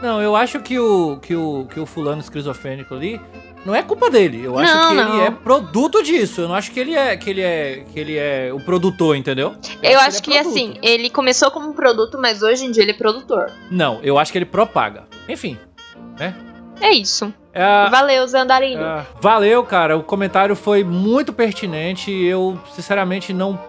não, 0.01 0.21
eu 0.21 0.35
acho 0.35 0.59
que 0.59 0.79
o 0.79 1.17
que 1.21 1.35
o 1.35 1.67
que 1.71 1.79
o 1.79 1.85
fulano 1.85 2.21
esquizofrênico 2.21 2.93
ali 2.95 3.21
não 3.63 3.75
é 3.75 3.83
culpa 3.83 4.09
dele. 4.09 4.43
Eu 4.43 4.57
acho 4.57 4.73
não, 4.73 4.89
que 4.89 4.95
não. 4.95 5.15
ele 5.17 5.27
é 5.27 5.31
produto 5.31 6.01
disso. 6.01 6.41
Eu 6.41 6.47
não 6.47 6.55
acho 6.55 6.71
que 6.71 6.79
ele 6.79 6.95
é 6.95 7.15
que 7.15 7.29
ele 7.29 7.41
é 7.41 7.85
que 7.91 7.99
ele 7.99 8.17
é 8.17 8.51
o 8.51 8.59
produtor, 8.59 9.15
entendeu? 9.15 9.55
Eu, 9.81 9.91
eu 9.91 9.99
acho, 9.99 10.07
acho 10.07 10.23
que, 10.23 10.31
que 10.31 10.37
é 10.37 10.39
assim, 10.39 10.77
ele 10.81 11.09
começou 11.09 11.51
como 11.51 11.69
um 11.69 11.73
produto, 11.73 12.17
mas 12.19 12.41
hoje 12.41 12.65
em 12.65 12.71
dia 12.71 12.81
ele 12.83 12.91
é 12.91 12.95
produtor. 12.95 13.51
Não, 13.69 13.99
eu 14.01 14.17
acho 14.17 14.31
que 14.31 14.37
ele 14.37 14.45
propaga. 14.45 15.03
Enfim, 15.29 15.57
né? 16.19 16.35
É 16.81 16.91
isso. 16.91 17.31
É, 17.53 17.89
Valeu, 17.89 18.25
Zandarino. 18.27 18.81
é, 18.81 19.05
valeu, 19.19 19.63
cara. 19.63 19.97
O 19.97 20.03
comentário 20.03 20.55
foi 20.55 20.83
muito 20.83 21.31
pertinente. 21.31 22.11
Eu, 22.11 22.57
sinceramente, 22.73 23.33
não, 23.33 23.59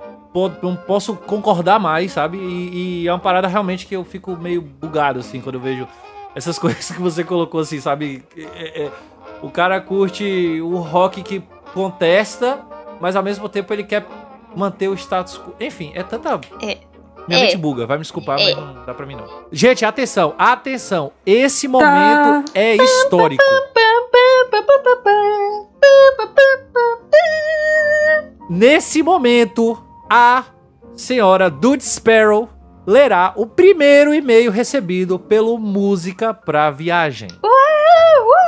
não 0.62 0.74
posso 0.76 1.14
concordar 1.14 1.78
mais, 1.78 2.12
sabe? 2.12 2.38
E, 2.38 3.02
e 3.02 3.08
é 3.08 3.12
uma 3.12 3.18
parada 3.18 3.46
realmente 3.48 3.86
que 3.86 3.94
eu 3.96 4.04
fico 4.04 4.36
meio 4.36 4.62
bugado, 4.62 5.20
assim, 5.20 5.40
quando 5.40 5.56
eu 5.56 5.60
vejo 5.60 5.86
essas 6.34 6.58
coisas 6.60 6.90
que 6.90 7.00
você 7.00 7.22
colocou, 7.24 7.60
assim, 7.60 7.80
sabe? 7.80 8.24
É- 8.36 8.84
é- 8.84 8.90
o 9.42 9.50
cara 9.50 9.80
curte 9.80 10.60
o 10.62 10.76
rock 10.78 11.22
que 11.22 11.42
contesta, 11.74 12.60
mas 13.00 13.16
ao 13.16 13.22
mesmo 13.22 13.48
tempo 13.48 13.72
ele 13.72 13.82
quer 13.84 14.06
manter 14.54 14.88
o 14.88 14.94
status 14.94 15.36
quo. 15.38 15.54
Enfim, 15.60 15.90
é 15.94 16.02
tanta. 16.02 16.40
É. 16.62 16.78
Minha 17.28 17.38
É. 17.40 17.42
mente 17.44 17.56
buga, 17.56 17.86
vai 17.86 17.96
me 17.98 18.02
desculpar, 18.02 18.38
É. 18.40 18.54
mas 18.54 18.56
não 18.56 18.84
dá 18.84 18.94
pra 18.94 19.04
mim 19.06 19.16
não. 19.16 19.26
Gente, 19.50 19.84
atenção, 19.84 20.34
atenção. 20.38 21.12
Esse 21.26 21.66
momento 21.68 22.50
é 22.54 22.76
histórico. 22.76 23.42
Nesse 28.48 29.02
momento, 29.02 29.82
a 30.14 30.44
senhora 30.94 31.48
Dude 31.48 31.82
Sparrow 31.82 32.46
lerá 32.86 33.32
o 33.34 33.46
primeiro 33.46 34.12
e-mail 34.12 34.50
recebido 34.50 35.18
pelo 35.18 35.56
Música 35.56 36.34
pra 36.34 36.70
Viagem. 36.70 37.28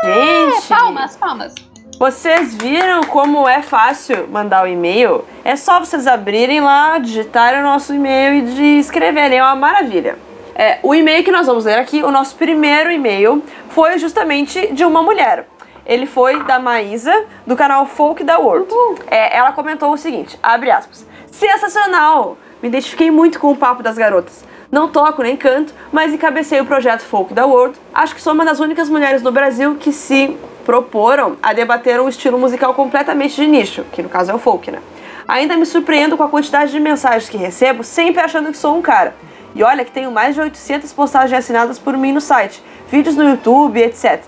Gente, 0.04 0.68
Palmas, 0.68 1.16
palmas. 1.16 1.54
vocês 1.98 2.54
viram 2.54 3.04
como 3.04 3.48
é 3.48 3.62
fácil 3.62 4.28
mandar 4.28 4.64
o 4.64 4.68
e-mail? 4.68 5.24
É 5.42 5.56
só 5.56 5.80
vocês 5.80 6.06
abrirem 6.06 6.60
lá, 6.60 6.98
digitarem 6.98 7.60
o 7.60 7.62
nosso 7.62 7.94
e-mail 7.94 8.34
e 8.34 8.42
de 8.42 8.78
escreverem, 8.78 9.38
é 9.38 9.42
uma 9.42 9.56
maravilha. 9.56 10.18
É, 10.54 10.80
o 10.82 10.94
e-mail 10.94 11.24
que 11.24 11.32
nós 11.32 11.46
vamos 11.46 11.64
ler 11.64 11.78
aqui, 11.78 12.02
o 12.02 12.10
nosso 12.10 12.36
primeiro 12.36 12.92
e-mail, 12.92 13.42
foi 13.70 13.98
justamente 13.98 14.70
de 14.74 14.84
uma 14.84 15.02
mulher. 15.02 15.48
Ele 15.86 16.06
foi 16.06 16.42
da 16.44 16.58
Maísa, 16.58 17.24
do 17.46 17.54
canal 17.56 17.86
Folk 17.86 18.24
da 18.24 18.38
World. 18.38 18.68
É, 19.10 19.36
ela 19.36 19.52
comentou 19.52 19.92
o 19.92 19.96
seguinte, 19.96 20.38
abre 20.42 20.70
aspas, 20.70 21.06
Sensacional! 21.30 22.38
Me 22.62 22.68
identifiquei 22.68 23.10
muito 23.10 23.40
com 23.40 23.50
o 23.50 23.56
papo 23.56 23.82
das 23.82 23.98
garotas. 23.98 24.44
Não 24.70 24.88
toco 24.88 25.22
nem 25.22 25.36
canto, 25.36 25.74
mas 25.92 26.12
encabecei 26.12 26.60
o 26.60 26.64
projeto 26.64 27.02
Folk 27.02 27.34
da 27.34 27.44
World. 27.44 27.76
Acho 27.92 28.14
que 28.14 28.22
sou 28.22 28.32
uma 28.32 28.44
das 28.44 28.60
únicas 28.60 28.88
mulheres 28.88 29.20
no 29.20 29.32
Brasil 29.32 29.74
que 29.74 29.92
se 29.92 30.36
proporam 30.64 31.36
a 31.42 31.52
debater 31.52 32.00
um 32.00 32.08
estilo 32.08 32.38
musical 32.38 32.72
completamente 32.72 33.34
de 33.34 33.46
nicho, 33.46 33.84
que 33.92 34.02
no 34.02 34.08
caso 34.08 34.30
é 34.30 34.34
o 34.34 34.38
folk, 34.38 34.70
né? 34.70 34.78
Ainda 35.26 35.56
me 35.56 35.66
surpreendo 35.66 36.16
com 36.16 36.22
a 36.22 36.28
quantidade 36.28 36.70
de 36.70 36.78
mensagens 36.78 37.28
que 37.28 37.36
recebo, 37.36 37.82
sempre 37.82 38.22
achando 38.22 38.50
que 38.50 38.56
sou 38.56 38.76
um 38.76 38.82
cara. 38.82 39.14
E 39.54 39.62
olha 39.62 39.84
que 39.84 39.90
tenho 39.90 40.10
mais 40.10 40.34
de 40.34 40.40
800 40.40 40.92
postagens 40.92 41.38
assinadas 41.38 41.78
por 41.78 41.96
mim 41.96 42.12
no 42.12 42.20
site, 42.20 42.62
vídeos 42.90 43.16
no 43.16 43.28
YouTube, 43.28 43.80
etc. 43.80 44.22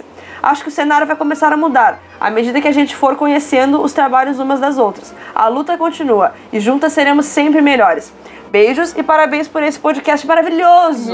Acho 0.47 0.63
que 0.63 0.69
o 0.69 0.73
cenário 0.73 1.09
vai 1.09 1.17
começar 1.17 1.53
a 1.53 1.57
mudar, 1.57 1.99
à 2.21 2.31
medida 2.31 2.61
que 2.61 2.69
a 2.69 2.73
gente 2.73 2.95
for 2.95 3.17
conhecendo 3.17 3.83
os 3.83 3.93
trabalhos 3.93 4.39
umas 4.39 4.61
das 4.61 4.79
outras. 4.79 5.13
A 5.35 5.49
luta 5.49 5.77
continua 5.77 6.35
e 6.53 6.61
juntas 6.61 6.93
seremos 6.93 7.27
sempre 7.27 7.61
melhores. 7.61 8.13
Beijos 8.49 8.95
e 8.97 9.03
parabéns 9.03 9.49
por 9.49 9.61
esse 9.65 9.77
podcast 9.77 10.25
maravilhoso! 10.25 11.13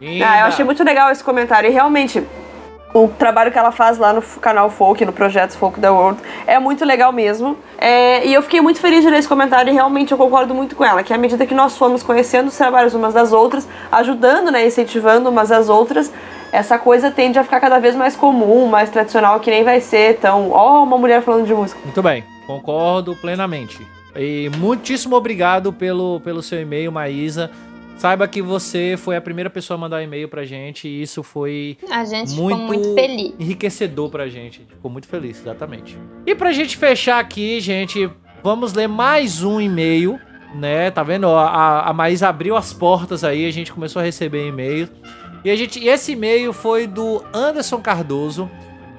Linda! 0.00 0.28
Ah, 0.28 0.40
eu 0.40 0.46
achei 0.46 0.64
muito 0.64 0.84
legal 0.84 1.10
esse 1.10 1.24
comentário. 1.24 1.68
E 1.68 1.72
realmente, 1.72 2.22
o 2.94 3.08
trabalho 3.08 3.50
que 3.50 3.58
ela 3.58 3.72
faz 3.72 3.98
lá 3.98 4.12
no 4.12 4.22
canal 4.22 4.70
Folk, 4.70 5.04
no 5.04 5.12
projeto 5.12 5.58
Folk 5.58 5.80
da 5.80 5.92
World, 5.92 6.20
é 6.46 6.60
muito 6.60 6.84
legal 6.84 7.12
mesmo. 7.12 7.56
É, 7.76 8.24
e 8.24 8.32
eu 8.34 8.42
fiquei 8.42 8.60
muito 8.60 8.78
feliz 8.78 9.02
de 9.02 9.10
ler 9.10 9.18
esse 9.18 9.28
comentário 9.28 9.68
e 9.68 9.74
realmente 9.74 10.12
eu 10.12 10.18
concordo 10.18 10.54
muito 10.54 10.76
com 10.76 10.84
ela, 10.84 11.02
que 11.02 11.12
à 11.12 11.18
medida 11.18 11.44
que 11.44 11.54
nós 11.54 11.76
fomos 11.76 12.04
conhecendo 12.04 12.46
os 12.46 12.56
trabalhos 12.56 12.94
umas 12.94 13.14
das 13.14 13.32
outras, 13.32 13.66
ajudando, 13.90 14.52
né, 14.52 14.64
incentivando 14.64 15.28
umas 15.28 15.50
às 15.50 15.68
outras, 15.68 16.12
essa 16.52 16.78
coisa 16.78 17.10
tende 17.10 17.38
a 17.38 17.44
ficar 17.44 17.60
cada 17.60 17.78
vez 17.78 17.94
mais 17.94 18.16
comum, 18.16 18.66
mais 18.66 18.90
tradicional, 18.90 19.40
que 19.40 19.50
nem 19.50 19.64
vai 19.64 19.80
ser 19.80 20.16
tão, 20.18 20.50
ó, 20.50 20.82
uma 20.82 20.96
mulher 20.98 21.22
falando 21.22 21.46
de 21.46 21.54
música. 21.54 21.80
Muito 21.84 22.02
bem, 22.02 22.24
concordo 22.46 23.14
plenamente. 23.16 23.86
E 24.16 24.50
muitíssimo 24.58 25.14
obrigado 25.16 25.72
pelo, 25.72 26.20
pelo 26.20 26.42
seu 26.42 26.60
e-mail, 26.60 26.90
Maísa. 26.90 27.50
Saiba 27.98 28.28
que 28.28 28.40
você 28.40 28.94
foi 28.96 29.16
a 29.16 29.20
primeira 29.20 29.50
pessoa 29.50 29.76
a 29.76 29.80
mandar 29.80 30.02
e-mail 30.02 30.28
pra 30.28 30.44
gente 30.44 30.86
e 30.86 31.02
isso 31.02 31.22
foi 31.24 31.76
A 31.90 32.04
gente 32.04 32.30
muito, 32.34 32.56
ficou 32.56 32.66
muito 32.68 32.94
feliz. 32.94 33.34
enriquecedor 33.40 34.08
pra 34.08 34.28
gente. 34.28 34.60
Ficou 34.68 34.88
muito 34.90 35.08
feliz, 35.08 35.40
exatamente. 35.40 35.98
E 36.24 36.32
pra 36.34 36.52
gente 36.52 36.76
fechar 36.76 37.18
aqui, 37.18 37.60
gente, 37.60 38.08
vamos 38.42 38.72
ler 38.72 38.86
mais 38.86 39.42
um 39.42 39.60
e-mail, 39.60 40.16
né? 40.54 40.92
Tá 40.92 41.02
vendo? 41.02 41.26
A, 41.28 41.88
a 41.88 41.92
Maísa 41.92 42.28
abriu 42.28 42.56
as 42.56 42.72
portas 42.72 43.24
aí, 43.24 43.44
a 43.46 43.50
gente 43.52 43.72
começou 43.72 43.98
a 44.00 44.04
receber 44.04 44.46
e-mail. 44.46 44.88
E 45.44 45.50
a 45.50 45.56
gente, 45.56 45.78
e 45.78 45.88
esse 45.88 46.12
e-mail 46.12 46.52
foi 46.52 46.86
do 46.86 47.24
Anderson 47.32 47.80
Cardoso. 47.80 48.50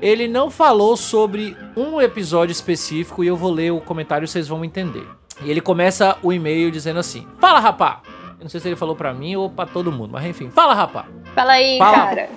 Ele 0.02 0.28
não 0.28 0.50
falou 0.50 0.96
sobre 0.96 1.58
um 1.76 2.00
episódio 2.00 2.54
específico 2.54 3.24
e 3.24 3.28
eu 3.28 3.36
vou 3.36 3.52
ler 3.52 3.72
o 3.72 3.82
comentário 3.82 4.24
e 4.24 4.28
vocês 4.28 4.48
vão 4.48 4.64
entender. 4.64 5.06
E 5.44 5.52
ele 5.52 5.60
começa 5.62 6.18
o 6.24 6.32
e-mail 6.32 6.72
dizendo 6.72 7.00
assim: 7.00 7.28
Fala, 7.40 7.60
rapá! 7.60 8.02
Eu 8.40 8.44
não 8.44 8.50
sei 8.50 8.62
se 8.62 8.70
ele 8.70 8.78
falou 8.78 8.96
pra 8.96 9.14
mim 9.14 9.36
ou 9.36 9.50
pra 9.50 9.66
todo 9.66 9.92
mundo, 9.92 10.12
mas 10.14 10.24
enfim, 10.26 10.50
fala, 10.50 10.74
rapá! 10.74 11.06
Fala 11.36 11.52
aí, 11.54 11.78
Fala. 11.78 11.98
cara. 11.98 12.30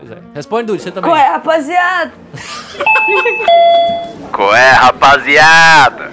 Pois 0.00 0.10
é. 0.10 0.18
Responde, 0.34 0.66
Dude, 0.66 0.82
você 0.82 0.90
também. 0.90 1.10
Qual 1.10 1.16
é, 1.20 1.28
rapaziada? 1.28 2.12
Qual 4.32 4.54
é, 4.54 4.70
rapaziada? 4.72 6.12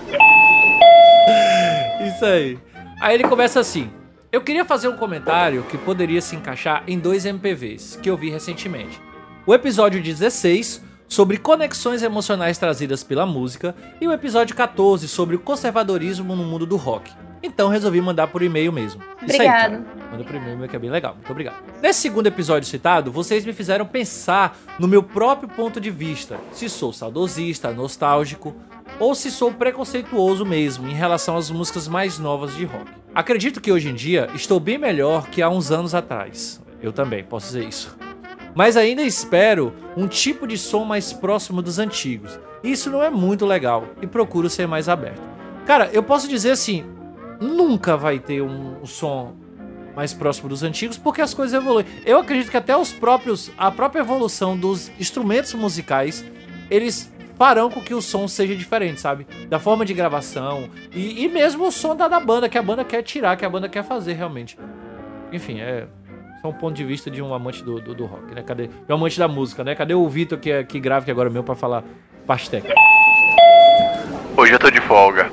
Isso 2.08 2.26
aí. 2.26 2.60
Aí 3.02 3.16
ele 3.16 3.24
começa 3.28 3.60
assim: 3.60 3.92
Eu 4.30 4.42
queria 4.42 4.66
fazer 4.66 4.90
um 4.90 4.98
comentário 4.98 5.63
que 5.63 5.78
poderia 5.78 6.20
se 6.20 6.36
encaixar 6.36 6.84
em 6.86 7.00
dois 7.00 7.26
MPVs 7.26 7.98
que 8.02 8.10
eu 8.10 8.18
vi 8.18 8.30
recentemente. 8.30 9.02
O 9.46 9.54
episódio 9.54 10.04
16 10.04 10.84
sobre 11.08 11.38
conexões 11.38 12.04
emocionais 12.04 12.58
trazidas 12.58 13.06
pela 13.06 13.26
música 13.26 13.74
e 14.02 14.08
o 14.08 14.12
episódio 14.12 14.54
14 14.54 15.08
sobre 15.08 15.38
o 15.38 15.40
conservadorismo 15.40 16.36
no 16.36 16.44
mundo 16.44 16.66
do 16.66 16.76
rock. 16.76 17.10
Então 17.42 17.70
resolvi 17.70 18.02
mandar 18.02 18.28
por 18.28 18.42
e-mail 18.42 18.74
mesmo. 18.74 19.02
Isso 19.26 19.42
aí, 19.42 19.48
Obrigado. 19.48 19.62
cara. 19.62 19.86
Manda 20.12 20.24
por 20.26 20.36
e-mail 20.36 20.68
que 20.68 20.76
é 20.76 20.80
bem 20.80 20.90
legal. 20.90 21.13
Muito 21.13 21.32
obrigado. 21.32 21.63
Nesse 21.82 22.02
segundo 22.02 22.28
episódio 22.28 22.68
citado, 22.68 23.10
vocês 23.10 23.46
me 23.46 23.54
fizeram 23.54 23.86
pensar 23.86 24.60
no 24.78 24.90
meu 24.90 25.02
próprio 25.02 25.48
ponto 25.48 25.80
de 25.80 25.90
vista. 25.90 26.38
Se 26.52 26.68
sou 26.68 26.92
saudosista, 26.92 27.72
nostálgico 27.72 28.54
ou 29.00 29.16
se 29.16 29.32
sou 29.32 29.54
preconceituoso 29.54 30.46
mesmo 30.46 30.90
em 30.90 30.94
relação 30.94 31.38
às 31.38 31.50
músicas 31.50 31.88
mais 31.88 32.20
novas 32.20 32.54
de 32.54 32.66
rock. 32.66 32.92
Acredito 33.17 33.60
que 33.60 33.71
hoje 33.71 33.89
em 33.89 33.95
dia 33.95 34.30
estou 34.36 34.60
bem 34.60 34.77
melhor 34.77 35.27
que 35.32 35.41
há 35.41 35.49
uns 35.49 35.71
anos 35.71 35.95
atrás. 35.95 36.62
Eu 36.80 36.93
também 36.93 37.23
posso 37.23 37.47
dizer 37.47 37.67
isso. 37.67 37.97
Mas 38.53 38.77
ainda 38.77 39.01
espero 39.01 39.73
um 39.97 40.08
tipo 40.08 40.45
de 40.45 40.56
som 40.56 40.86
mais 40.86 41.12
próximo 41.12 41.60
dos 41.63 41.80
antigos. 41.80 42.39
Isso 42.63 42.91
não 42.91 43.01
é 43.01 43.10
muito 43.10 43.43
legal 43.43 43.88
e 44.03 44.06
procuro 44.06 44.51
ser 44.51 44.67
mais 44.67 44.88
aberto. 44.88 45.27
Cara, 45.65 45.89
eu 45.91 46.03
posso 46.03 46.27
dizer 46.27 46.51
assim, 46.51 46.86
nunca 47.41 47.97
vai 47.97 48.19
ter 48.19 48.43
um, 48.43 48.84
um 48.84 48.86
som 48.86 49.36
mais 49.95 50.13
próximo 50.13 50.47
dos 50.47 50.62
antigos 50.62 50.95
porque 50.95 51.19
as 51.19 51.34
coisas 51.34 51.60
evoluem. 51.60 51.88
Eu 52.06 52.19
acredito 52.19 52.51
que 52.51 52.58
até 52.58 52.77
os 52.77 52.93
próprios 52.93 53.49
a 53.58 53.71
própria 53.71 54.01
evolução 54.01 54.56
dos 54.56 54.91
instrumentos 54.99 55.56
musicais, 55.56 56.23
eles 56.69 57.12
farão 57.38 57.69
com 57.69 57.82
que 57.82 57.93
o 57.93 58.02
som 58.02 58.28
seja 58.28 58.56
diferente, 58.56 59.00
sabe? 59.00 59.28
Da 59.47 59.60
forma 59.60 59.86
de 59.86 59.93
gravação 59.93 60.69
e, 60.91 61.23
e 61.23 61.30
mesmo 61.30 61.67
o 61.67 61.71
som 61.71 61.95
da, 61.95 62.08
da 62.08 62.19
banda 62.19 62.50
que 62.50 62.58
a 62.58 62.62
banda 62.63 62.84
quer 62.84 63.04
tirar, 63.04 63.38
que 63.38 63.45
a 63.45 63.50
banda 63.50 63.69
quer 63.69 63.84
fazer 63.84 64.13
realmente. 64.13 64.58
Enfim, 65.32 65.60
é 65.60 65.88
só 66.41 66.50
um 66.50 66.54
ponto 66.54 66.76
de 66.76 66.84
vista 66.84 67.12
de 67.12 67.21
um 67.21 67.34
amante 67.34 67.63
do, 67.63 67.80
do, 67.80 67.93
do 67.93 68.06
rock, 68.06 68.34
né? 68.34 68.41
Cadê? 68.41 68.67
De 68.67 68.91
um 68.91 68.95
amante 68.95 69.19
da 69.19 69.28
música, 69.28 69.63
né? 69.63 69.76
Cadê 69.76 69.93
o 69.93 70.08
Vitor 70.10 70.39
que, 70.39 70.52
é, 70.52 70.63
que 70.63 70.80
grava 70.80 71.04
aqui 71.04 71.12
agora 71.12 71.30
mesmo 71.30 71.43
pra 71.43 71.56
falar 71.56 71.84
parte 72.26 72.50
técnica? 72.50 72.76
Hoje 74.36 74.54
eu 74.54 74.60
tô 74.60 74.69
de 74.69 74.82
folga. 74.82 75.32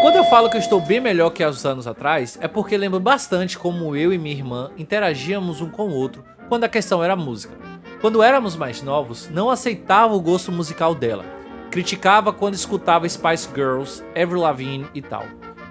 Quando 0.00 0.16
eu 0.16 0.24
falo 0.24 0.48
que 0.48 0.56
eu 0.56 0.60
estou 0.60 0.80
bem 0.80 1.00
melhor 1.00 1.30
que 1.30 1.42
há 1.42 1.48
uns 1.48 1.66
anos 1.66 1.86
atrás, 1.86 2.38
é 2.40 2.48
porque 2.48 2.76
lembro 2.76 3.00
bastante 3.00 3.58
como 3.58 3.96
eu 3.96 4.12
e 4.12 4.18
minha 4.18 4.34
irmã 4.34 4.70
interagíamos 4.78 5.60
um 5.60 5.68
com 5.68 5.88
o 5.88 5.92
outro 5.92 6.24
quando 6.48 6.64
a 6.64 6.68
questão 6.68 7.02
era 7.02 7.14
música. 7.14 7.54
Quando 8.00 8.22
éramos 8.22 8.54
mais 8.54 8.80
novos, 8.80 9.28
não 9.28 9.50
aceitava 9.50 10.14
o 10.14 10.20
gosto 10.20 10.52
musical 10.52 10.94
dela. 10.94 11.24
Criticava 11.68 12.32
quando 12.32 12.54
escutava 12.54 13.08
Spice 13.08 13.48
Girls, 13.52 14.04
Avril 14.10 14.40
Lavigne 14.40 14.86
e 14.94 15.02
tal. 15.02 15.24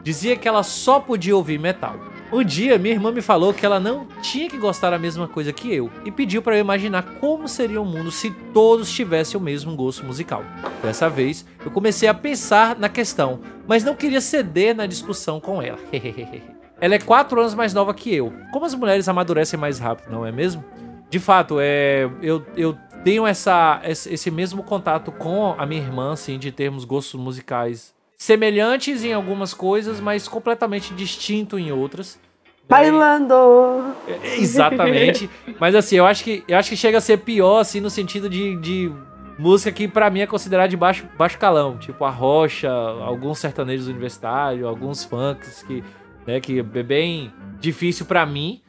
Dizia 0.04 0.36
que 0.36 0.46
ela 0.46 0.62
só 0.62 1.00
podia 1.00 1.36
ouvir 1.36 1.58
metal. 1.58 1.96
Um 2.32 2.44
dia, 2.44 2.78
minha 2.78 2.94
irmã 2.94 3.14
me 3.14 3.22
falou 3.22 3.54
que 3.54 3.66
ela 3.66 3.80
não 3.80 4.06
tinha 4.22 4.50
que 4.50 4.58
gostar 4.58 4.90
da 4.90 5.00
mesma 5.00 5.26
coisa 5.30 5.54
que 5.54 5.74
eu 5.74 5.90
e 6.04 6.12
pediu 6.12 6.42
para 6.42 6.58
eu 6.58 6.60
imaginar 6.60 7.02
como 7.22 7.48
seria 7.48 7.82
o 7.82 7.86
mundo 7.86 8.12
se 8.12 8.30
todos 8.54 8.92
tivessem 8.92 9.40
o 9.40 9.44
mesmo 9.44 9.74
gosto 9.74 10.06
musical. 10.06 10.44
Dessa 10.84 11.10
vez, 11.10 11.46
eu 11.64 11.72
comecei 11.72 12.10
a 12.10 12.14
pensar 12.14 12.78
na 12.78 12.90
questão, 12.90 13.40
mas 13.66 13.86
não 13.86 13.96
queria 13.96 14.20
ceder 14.20 14.76
na 14.76 14.86
discussão 14.86 15.40
com 15.40 15.62
ela. 15.62 15.80
ela 16.82 16.96
é 16.96 17.00
4 17.00 17.40
anos 17.40 17.56
mais 17.56 17.74
nova 17.74 17.94
que 17.94 18.14
eu. 18.14 18.34
Como 18.52 18.66
as 18.66 18.76
mulheres 18.76 19.08
amadurecem 19.08 19.58
mais 19.58 19.80
rápido, 19.80 20.12
não 20.12 20.26
é 20.26 20.32
mesmo? 20.32 20.62
De 21.10 21.20
fato, 21.20 21.58
é, 21.60 22.10
eu, 22.22 22.46
eu 22.56 22.78
tenho 23.04 23.26
essa, 23.26 23.82
esse 23.86 24.30
mesmo 24.30 24.64
contato 24.64 25.12
com 25.12 25.56
a 25.58 25.66
minha 25.66 25.82
irmã, 25.82 26.14
assim, 26.14 26.38
de 26.38 26.52
termos 26.52 26.84
gostos 26.84 27.20
musicais 27.20 27.96
semelhantes 28.18 29.04
em 29.04 29.14
algumas 29.14 29.54
coisas, 29.54 30.00
mas 30.00 30.28
completamente 30.28 30.94
distinto 30.94 31.58
em 31.58 31.72
outras. 31.72 32.20
Bailando. 32.68 33.96
Exatamente. 34.38 35.30
Mas 35.58 35.74
assim, 35.74 35.96
eu 35.96 36.06
acho 36.06 36.22
que 36.22 36.44
eu 36.50 36.58
acho 36.58 36.70
que 36.70 36.76
chega 36.76 36.98
a 36.98 37.02
ser 37.02 37.20
pior, 37.20 37.60
assim, 37.60 37.80
no 37.80 37.90
sentido 37.90 38.30
de, 38.30 38.58
de 38.58 38.92
música 39.40 39.72
que 39.72 39.88
pra 39.88 40.10
mim 40.10 40.20
é 40.20 40.28
considerada 40.28 40.68
de 40.68 40.76
baixo, 40.76 41.08
baixo 41.18 41.38
calão. 41.38 41.78
Tipo 41.78 42.04
a 42.04 42.10
rocha, 42.10 42.70
alguns 42.70 43.40
sertanejos 43.40 43.88
universitários, 43.88 44.66
alguns 44.66 45.06
funks 45.06 45.64
que, 45.64 45.82
né, 46.26 46.42
que 46.42 46.60
é 46.60 46.84
bem 46.84 47.32
difícil 47.58 48.06
pra 48.06 48.26
mim, 48.26 48.62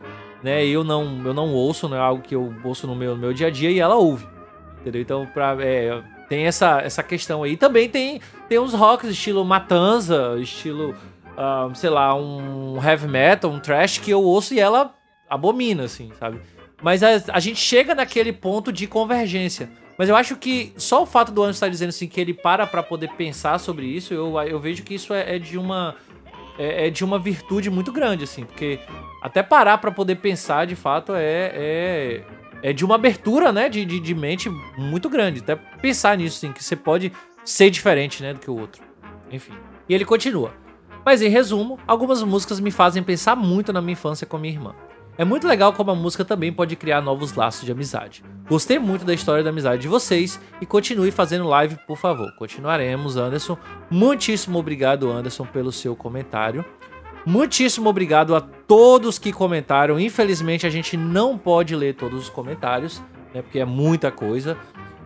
né? 0.42 0.64
Eu 0.64 0.84
não, 0.84 1.22
eu 1.24 1.34
não 1.34 1.52
ouço, 1.52 1.88
não 1.88 1.96
é 1.96 2.00
algo 2.00 2.22
que 2.22 2.34
eu 2.34 2.54
ouço 2.64 2.86
no 2.86 2.94
meu, 2.94 3.14
no 3.14 3.20
meu 3.20 3.32
dia 3.32 3.48
a 3.48 3.50
dia 3.50 3.70
e 3.70 3.78
ela 3.78 3.96
ouve. 3.96 4.26
Entendeu? 4.80 5.02
Então, 5.02 5.26
pra, 5.26 5.56
é, 5.60 6.02
tem 6.28 6.46
essa, 6.46 6.80
essa 6.80 7.02
questão 7.02 7.42
aí. 7.42 7.56
Também 7.56 7.88
tem, 7.88 8.20
tem 8.48 8.58
uns 8.58 8.72
rocks 8.72 9.10
estilo 9.10 9.44
Matanza, 9.44 10.36
estilo, 10.38 10.94
ah, 11.36 11.68
sei 11.74 11.90
lá, 11.90 12.14
um 12.14 12.82
heavy 12.82 13.08
metal, 13.08 13.50
um 13.50 13.58
trash 13.58 13.98
que 13.98 14.10
eu 14.10 14.22
ouço 14.22 14.54
e 14.54 14.60
ela 14.60 14.94
abomina, 15.28 15.84
assim, 15.84 16.10
sabe? 16.18 16.40
Mas 16.82 17.02
a, 17.02 17.08
a 17.32 17.40
gente 17.40 17.58
chega 17.58 17.94
naquele 17.94 18.32
ponto 18.32 18.72
de 18.72 18.86
convergência. 18.86 19.68
Mas 19.98 20.08
eu 20.08 20.14
acho 20.14 20.36
que 20.36 20.72
só 20.76 21.02
o 21.02 21.06
fato 21.06 21.32
do 21.32 21.42
Anderson 21.42 21.56
estar 21.56 21.68
dizendo 21.68 21.88
assim 21.88 22.06
que 22.06 22.20
ele 22.20 22.32
para 22.32 22.66
pra 22.68 22.84
poder 22.84 23.10
pensar 23.16 23.58
sobre 23.58 23.84
isso, 23.84 24.14
eu, 24.14 24.40
eu 24.42 24.60
vejo 24.60 24.84
que 24.84 24.94
isso 24.94 25.12
é, 25.12 25.34
é 25.34 25.38
de 25.40 25.58
uma 25.58 25.96
é, 26.56 26.86
é 26.86 26.90
de 26.90 27.04
uma 27.04 27.18
virtude 27.18 27.68
muito 27.68 27.90
grande, 27.90 28.22
assim, 28.22 28.44
porque 28.44 28.78
até 29.22 29.42
parar 29.42 29.78
pra 29.78 29.90
poder 29.90 30.16
pensar, 30.16 30.66
de 30.66 30.76
fato, 30.76 31.12
é, 31.14 31.52
é, 31.54 32.24
é 32.62 32.72
de 32.72 32.84
uma 32.84 32.94
abertura, 32.94 33.52
né, 33.52 33.68
de, 33.68 33.84
de, 33.84 34.00
de 34.00 34.14
mente 34.14 34.48
muito 34.76 35.08
grande. 35.08 35.40
Até 35.40 35.56
pensar 35.56 36.16
nisso, 36.16 36.38
assim, 36.38 36.52
que 36.52 36.62
você 36.62 36.76
pode 36.76 37.12
ser 37.44 37.70
diferente, 37.70 38.22
né, 38.22 38.32
do 38.32 38.40
que 38.40 38.50
o 38.50 38.58
outro. 38.58 38.82
Enfim. 39.30 39.52
E 39.88 39.94
ele 39.94 40.04
continua. 40.04 40.52
Mas 41.04 41.22
em 41.22 41.28
resumo, 41.28 41.78
algumas 41.86 42.22
músicas 42.22 42.60
me 42.60 42.70
fazem 42.70 43.02
pensar 43.02 43.34
muito 43.34 43.72
na 43.72 43.80
minha 43.80 43.92
infância 43.92 44.26
com 44.26 44.38
minha 44.38 44.52
irmã. 44.52 44.74
É 45.16 45.24
muito 45.24 45.48
legal 45.48 45.72
como 45.72 45.90
a 45.90 45.96
música 45.96 46.24
também 46.24 46.52
pode 46.52 46.76
criar 46.76 47.00
novos 47.00 47.34
laços 47.34 47.64
de 47.64 47.72
amizade. 47.72 48.22
Gostei 48.48 48.78
muito 48.78 49.04
da 49.04 49.12
história 49.12 49.42
da 49.42 49.50
amizade 49.50 49.82
de 49.82 49.88
vocês 49.88 50.40
e 50.60 50.66
continue 50.66 51.10
fazendo 51.10 51.48
live, 51.48 51.76
por 51.88 51.96
favor. 51.96 52.32
Continuaremos, 52.36 53.16
Anderson. 53.16 53.58
Muitíssimo 53.90 54.60
obrigado, 54.60 55.10
Anderson, 55.10 55.44
pelo 55.44 55.72
seu 55.72 55.96
comentário. 55.96 56.64
Muitíssimo 57.26 57.88
obrigado 57.90 58.34
a 58.34 58.40
todos 58.40 59.18
que 59.18 59.32
comentaram. 59.32 59.98
Infelizmente 59.98 60.66
a 60.66 60.70
gente 60.70 60.96
não 60.96 61.36
pode 61.36 61.74
ler 61.76 61.94
todos 61.94 62.24
os 62.24 62.28
comentários, 62.30 63.02
né, 63.34 63.42
porque 63.42 63.58
é 63.58 63.64
muita 63.64 64.10
coisa. 64.10 64.56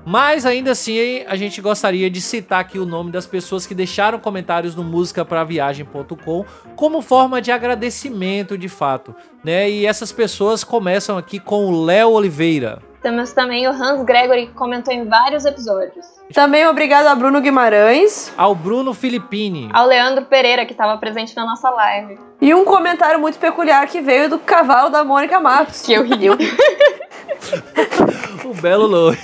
Mas 0.05 0.45
ainda 0.45 0.73
assim, 0.73 1.23
a 1.29 1.37
gente 1.37 1.61
gostaria 1.61 2.11
de 2.11 2.21
citar 2.21 2.61
aqui 2.61 2.79
o 2.79 2.85
nome 2.85 3.13
das 3.13 3.25
pessoas 3.25 3.67
que 3.67 3.75
deixaram 3.75 4.19
comentários 4.19 4.75
no 4.75 4.83
musicapraviagem.com 4.83 6.45
como 6.75 7.01
forma 7.01 7.41
de 7.41 7.53
agradecimento 7.53 8.59
de 8.59 8.69
fato, 8.69 9.15
né? 9.45 9.71
E 9.71 9.87
essas 9.87 10.11
pessoas 10.11 10.65
começam 10.65 11.17
aqui 11.17 11.39
com 11.39 11.67
o 11.67 11.85
Léo 11.85 12.11
Oliveira. 12.11 12.92
Temos 13.03 13.33
também 13.33 13.67
o 13.67 13.71
Hans 13.71 14.05
Gregory, 14.05 14.47
que 14.47 14.53
comentou 14.53 14.95
em 14.95 15.05
vários 15.09 15.45
episódios. 15.45 16.07
Também 16.33 16.67
obrigado 16.69 17.09
a 17.09 17.15
Bruno 17.17 17.41
Guimarães. 17.41 18.33
Ao 18.39 18.55
Bruno 18.55 18.95
Filippini. 18.95 19.69
Ao 19.73 19.85
Leandro 19.87 20.25
Pereira, 20.25 20.65
que 20.65 20.73
estava 20.73 20.97
presente 20.99 21.35
na 21.35 21.45
nossa 21.45 21.69
live. 21.69 22.17
E 22.41 22.55
um 22.55 22.65
comentário 22.65 23.19
muito 23.19 23.39
peculiar 23.39 23.87
que 23.89 24.01
veio 24.01 24.31
do 24.31 24.39
cavalo 24.39 24.89
da 24.89 25.03
Mônica 25.03 25.41
Matos. 25.41 25.83
Que 25.83 25.95
eu 25.95 26.05
ri. 26.05 26.29
o 28.45 28.55
belo 28.55 28.87
Loi. 28.87 29.17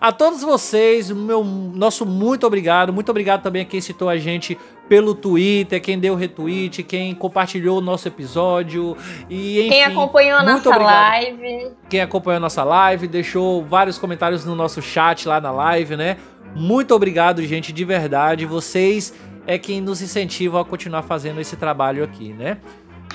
a 0.00 0.12
todos 0.12 0.42
vocês, 0.42 1.10
meu 1.10 1.44
nosso 1.44 2.06
muito 2.06 2.46
obrigado. 2.46 2.92
Muito 2.92 3.08
obrigado 3.10 3.42
também 3.42 3.62
a 3.62 3.64
quem 3.64 3.80
citou 3.80 4.08
a 4.08 4.16
gente 4.16 4.58
pelo 4.88 5.14
Twitter, 5.14 5.80
quem 5.80 5.98
deu 5.98 6.16
retweet, 6.16 6.82
quem 6.82 7.14
compartilhou 7.14 7.78
o 7.78 7.80
nosso 7.80 8.08
episódio 8.08 8.96
e 9.28 9.60
enfim, 9.60 9.68
Quem 9.70 9.84
acompanhou 9.84 10.38
a 10.38 10.42
nossa 10.42 10.76
live. 10.76 11.70
Quem 11.88 12.00
acompanhou 12.00 12.36
a 12.38 12.40
nossa 12.40 12.64
live, 12.64 13.06
deixou 13.06 13.64
vários 13.64 13.98
comentários 13.98 14.44
no 14.44 14.56
nosso 14.56 14.82
chat 14.82 15.28
lá 15.28 15.40
na 15.40 15.52
live, 15.52 15.96
né? 15.96 16.16
Muito 16.56 16.92
obrigado, 16.92 17.40
gente, 17.46 17.72
de 17.72 17.84
verdade. 17.84 18.44
Vocês 18.44 19.14
é 19.46 19.58
quem 19.58 19.80
nos 19.80 20.02
incentiva 20.02 20.60
a 20.60 20.64
continuar 20.64 21.02
fazendo 21.02 21.40
esse 21.40 21.56
trabalho 21.56 22.02
aqui, 22.02 22.32
né? 22.32 22.58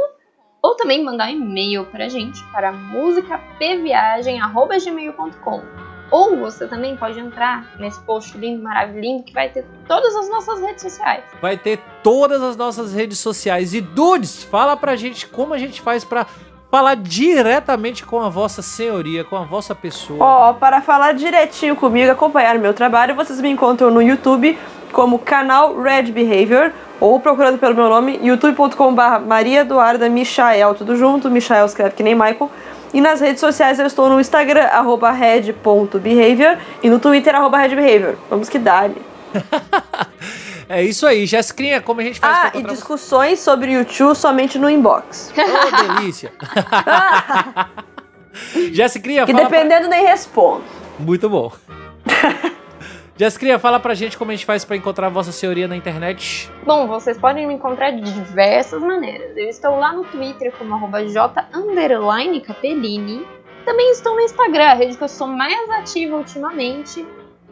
ou 0.61 0.75
também 0.75 1.03
mandar 1.03 1.27
um 1.27 1.31
e-mail 1.31 1.85
pra 1.85 2.07
gente 2.07 2.41
para 2.51 2.71
musicapviagem.gmail.com 2.71 5.61
ou 6.09 6.37
você 6.37 6.67
também 6.67 6.95
pode 6.95 7.19
entrar 7.19 7.75
nesse 7.79 7.99
post 8.01 8.37
lindo, 8.37 8.63
maravilhoso, 8.63 9.23
que 9.23 9.33
vai 9.33 9.49
ter 9.49 9.65
todas 9.87 10.15
as 10.15 10.29
nossas 10.29 10.61
redes 10.61 10.81
sociais. 10.81 11.23
Vai 11.41 11.57
ter 11.57 11.79
todas 12.01 12.41
as 12.41 12.55
nossas 12.55 12.93
redes 12.93 13.19
sociais. 13.19 13.73
E 13.73 13.81
Dudes, 13.81 14.43
fala 14.43 14.77
pra 14.77 14.95
gente 14.95 15.27
como 15.27 15.53
a 15.53 15.57
gente 15.57 15.81
faz 15.81 16.03
pra 16.03 16.25
falar 16.69 16.95
diretamente 16.95 18.05
com 18.05 18.19
a 18.19 18.29
vossa 18.29 18.61
senhoria, 18.61 19.23
com 19.23 19.35
a 19.35 19.43
vossa 19.43 19.73
pessoa. 19.73 20.23
Ó, 20.23 20.53
para 20.53 20.81
falar 20.81 21.13
direitinho 21.13 21.75
comigo, 21.75 22.11
acompanhar 22.11 22.57
meu 22.57 22.73
trabalho, 22.73 23.15
vocês 23.15 23.39
me 23.39 23.49
encontram 23.49 23.89
no 23.89 24.01
YouTube 24.01 24.57
como 24.91 25.19
canal 25.19 25.79
Red 25.79 26.11
Behavior 26.11 26.71
ou 26.99 27.19
procurando 27.19 27.57
pelo 27.57 27.75
meu 27.75 27.89
nome, 27.89 28.19
youtube.com.br 28.23 29.19
Maria 29.25 29.61
Eduarda 29.61 30.09
Michael, 30.09 30.73
tudo 30.75 30.95
junto, 30.95 31.29
Michael 31.29 31.65
escreve 31.65 31.95
que 31.95 32.03
nem 32.03 32.15
Michael. 32.15 32.49
E 32.93 33.02
nas 33.02 33.19
redes 33.19 33.39
sociais 33.39 33.80
eu 33.80 33.86
estou 33.86 34.10
no 34.10 34.19
Instagram, 34.19 34.63
arroba 34.65 35.12
red.behavior 35.12 36.58
e 36.82 36.89
no 36.89 37.00
Twitter, 37.00 37.36
arroba 37.36 37.58
redbehavior. 37.58 38.15
Vamos 38.30 38.50
que 38.50 38.58
dá 38.60 38.89
É 40.69 40.84
isso 40.84 41.08
aí, 41.08 41.26
Jéssica, 41.26 41.80
como 41.80 42.02
a 42.02 42.04
gente 42.04 42.19
faz 42.19 42.52
Ah, 42.54 42.58
e 42.58 42.62
discussões 42.63 43.39
sobre 43.39 43.71
YouTube 43.71 44.13
somente 44.17 44.60
no 44.60 44.69
inbox. 44.69 45.32
você? 45.34 45.41
Oh, 45.41 45.93
delícia! 45.93 46.30
Jéssica, 48.73 49.26
Que 49.26 49.32
fala 49.32 49.47
pra... 49.47 49.58
dependendo 49.60 49.88
nem 49.88 50.06
respondo. 50.06 50.63
Muito 51.00 51.30
bom. 51.30 51.54
Jéssica, 53.17 53.58
fala 53.58 53.80
pra 53.80 53.95
gente 53.95 54.15
como 54.15 54.30
a 54.30 54.36
gente 54.36 54.45
faz 54.45 54.63
pra 54.63 54.75
encontrar 54.75 55.10
vossa 55.10 55.32
senhoria 55.32 55.67
na 55.67 55.75
internet. 55.75 56.51
Bom, 56.63 56.86
vocês 56.86 57.17
podem 57.17 57.47
me 57.47 57.56
encontrar 57.56 57.89
de 57.89 58.01
diversas 58.01 58.80
maneiras. 58.80 59.36
Eu 59.36 59.49
estou 59.49 59.75
lá 59.75 59.91
no 59.91 60.06
Twitter 60.06 60.53
como 60.56 60.75
arroba 60.75 61.03
j_capellini. 61.03 61.36
Também 63.65 63.89
estou 63.91 64.13
no 64.13 64.21
Instagram, 64.21 64.65
a 64.65 64.75
rede 64.75 64.95
que 64.95 65.03
eu 65.03 65.08
sou 65.08 65.25
mais 65.25 65.67
ativa 65.71 66.15
ultimamente. 66.15 67.03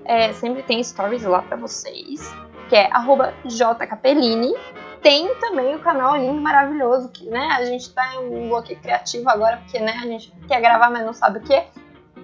É, 0.06 0.32
sempre 0.34 0.62
tem 0.62 0.84
stories 0.84 1.24
lá 1.24 1.42
pra 1.42 1.58
vocês, 1.58 2.32
que 2.70 2.76
é 2.76 2.88
arroba 2.92 3.34
jcapellini. 3.44 4.54
Tem 5.02 5.34
também 5.36 5.76
o 5.76 5.80
canal 5.80 6.16
lindo, 6.16 6.40
maravilhoso, 6.40 7.10
que 7.10 7.26
né, 7.26 7.50
a 7.58 7.66
gente 7.66 7.92
tá 7.92 8.14
em 8.14 8.20
um 8.20 8.50
bloqueio 8.50 8.80
criativo 8.80 9.28
agora, 9.30 9.58
porque 9.58 9.80
né, 9.80 10.00
a 10.00 10.06
gente 10.06 10.32
quer 10.48 10.62
gravar, 10.62 10.92
mas 10.92 11.04
não 11.04 11.14
sabe 11.14 11.40
o 11.40 11.42
que. 11.42 11.60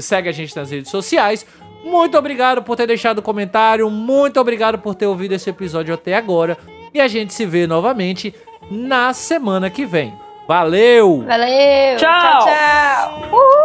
segue 0.00 0.30
a 0.30 0.32
gente 0.32 0.56
nas 0.56 0.70
redes 0.70 0.90
sociais. 0.90 1.44
Muito 1.84 2.16
obrigado 2.16 2.62
por 2.62 2.76
ter 2.76 2.86
deixado 2.86 3.18
o 3.18 3.22
comentário, 3.22 3.90
muito 3.90 4.40
obrigado 4.40 4.78
por 4.78 4.94
ter 4.94 5.06
ouvido 5.06 5.32
esse 5.32 5.50
episódio 5.50 5.94
até 5.94 6.14
agora. 6.14 6.56
E 6.94 7.00
a 7.00 7.08
gente 7.08 7.32
se 7.32 7.44
vê 7.44 7.66
novamente 7.66 8.34
na 8.70 9.12
semana 9.12 9.68
que 9.68 9.84
vem. 9.84 10.14
Valeu! 10.46 11.24
Valeu! 11.26 11.96
Tchau. 11.96 12.10
Tchau, 12.10 12.44
tchau! 12.44 13.28
Uhul! 13.32 13.61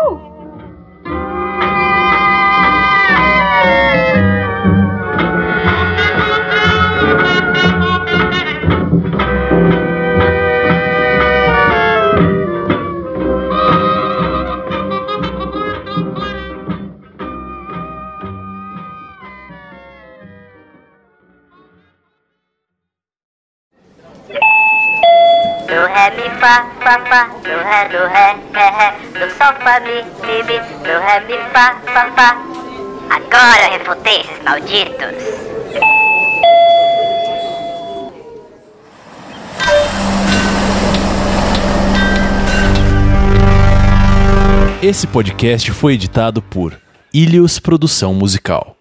Fá, 26.39 26.67
fá, 26.81 26.99
fá, 27.05 27.29
do, 27.43 27.49
ré, 27.49 27.87
do, 27.89 28.07
ré, 28.07 28.35
ré, 28.53 28.69
ré, 28.69 28.95
do, 29.13 29.31
sol, 29.35 29.53
fá, 29.63 29.79
mi, 29.79 30.03
mi, 30.25 30.43
mi, 30.43 30.59
do, 30.83 30.99
ré, 30.99 31.19
mi, 31.21 31.37
fá, 31.51 31.75
fá, 31.85 32.11
fá. 32.15 32.37
Agora 33.09 33.65
eu 33.65 33.79
refutei 33.79 34.21
esses 34.21 34.43
malditos. 34.43 35.47
Esse 44.81 45.07
podcast 45.07 45.71
foi 45.71 45.93
editado 45.93 46.41
por 46.41 46.79
Ilhos 47.13 47.59
Produção 47.59 48.13
Musical. 48.13 48.76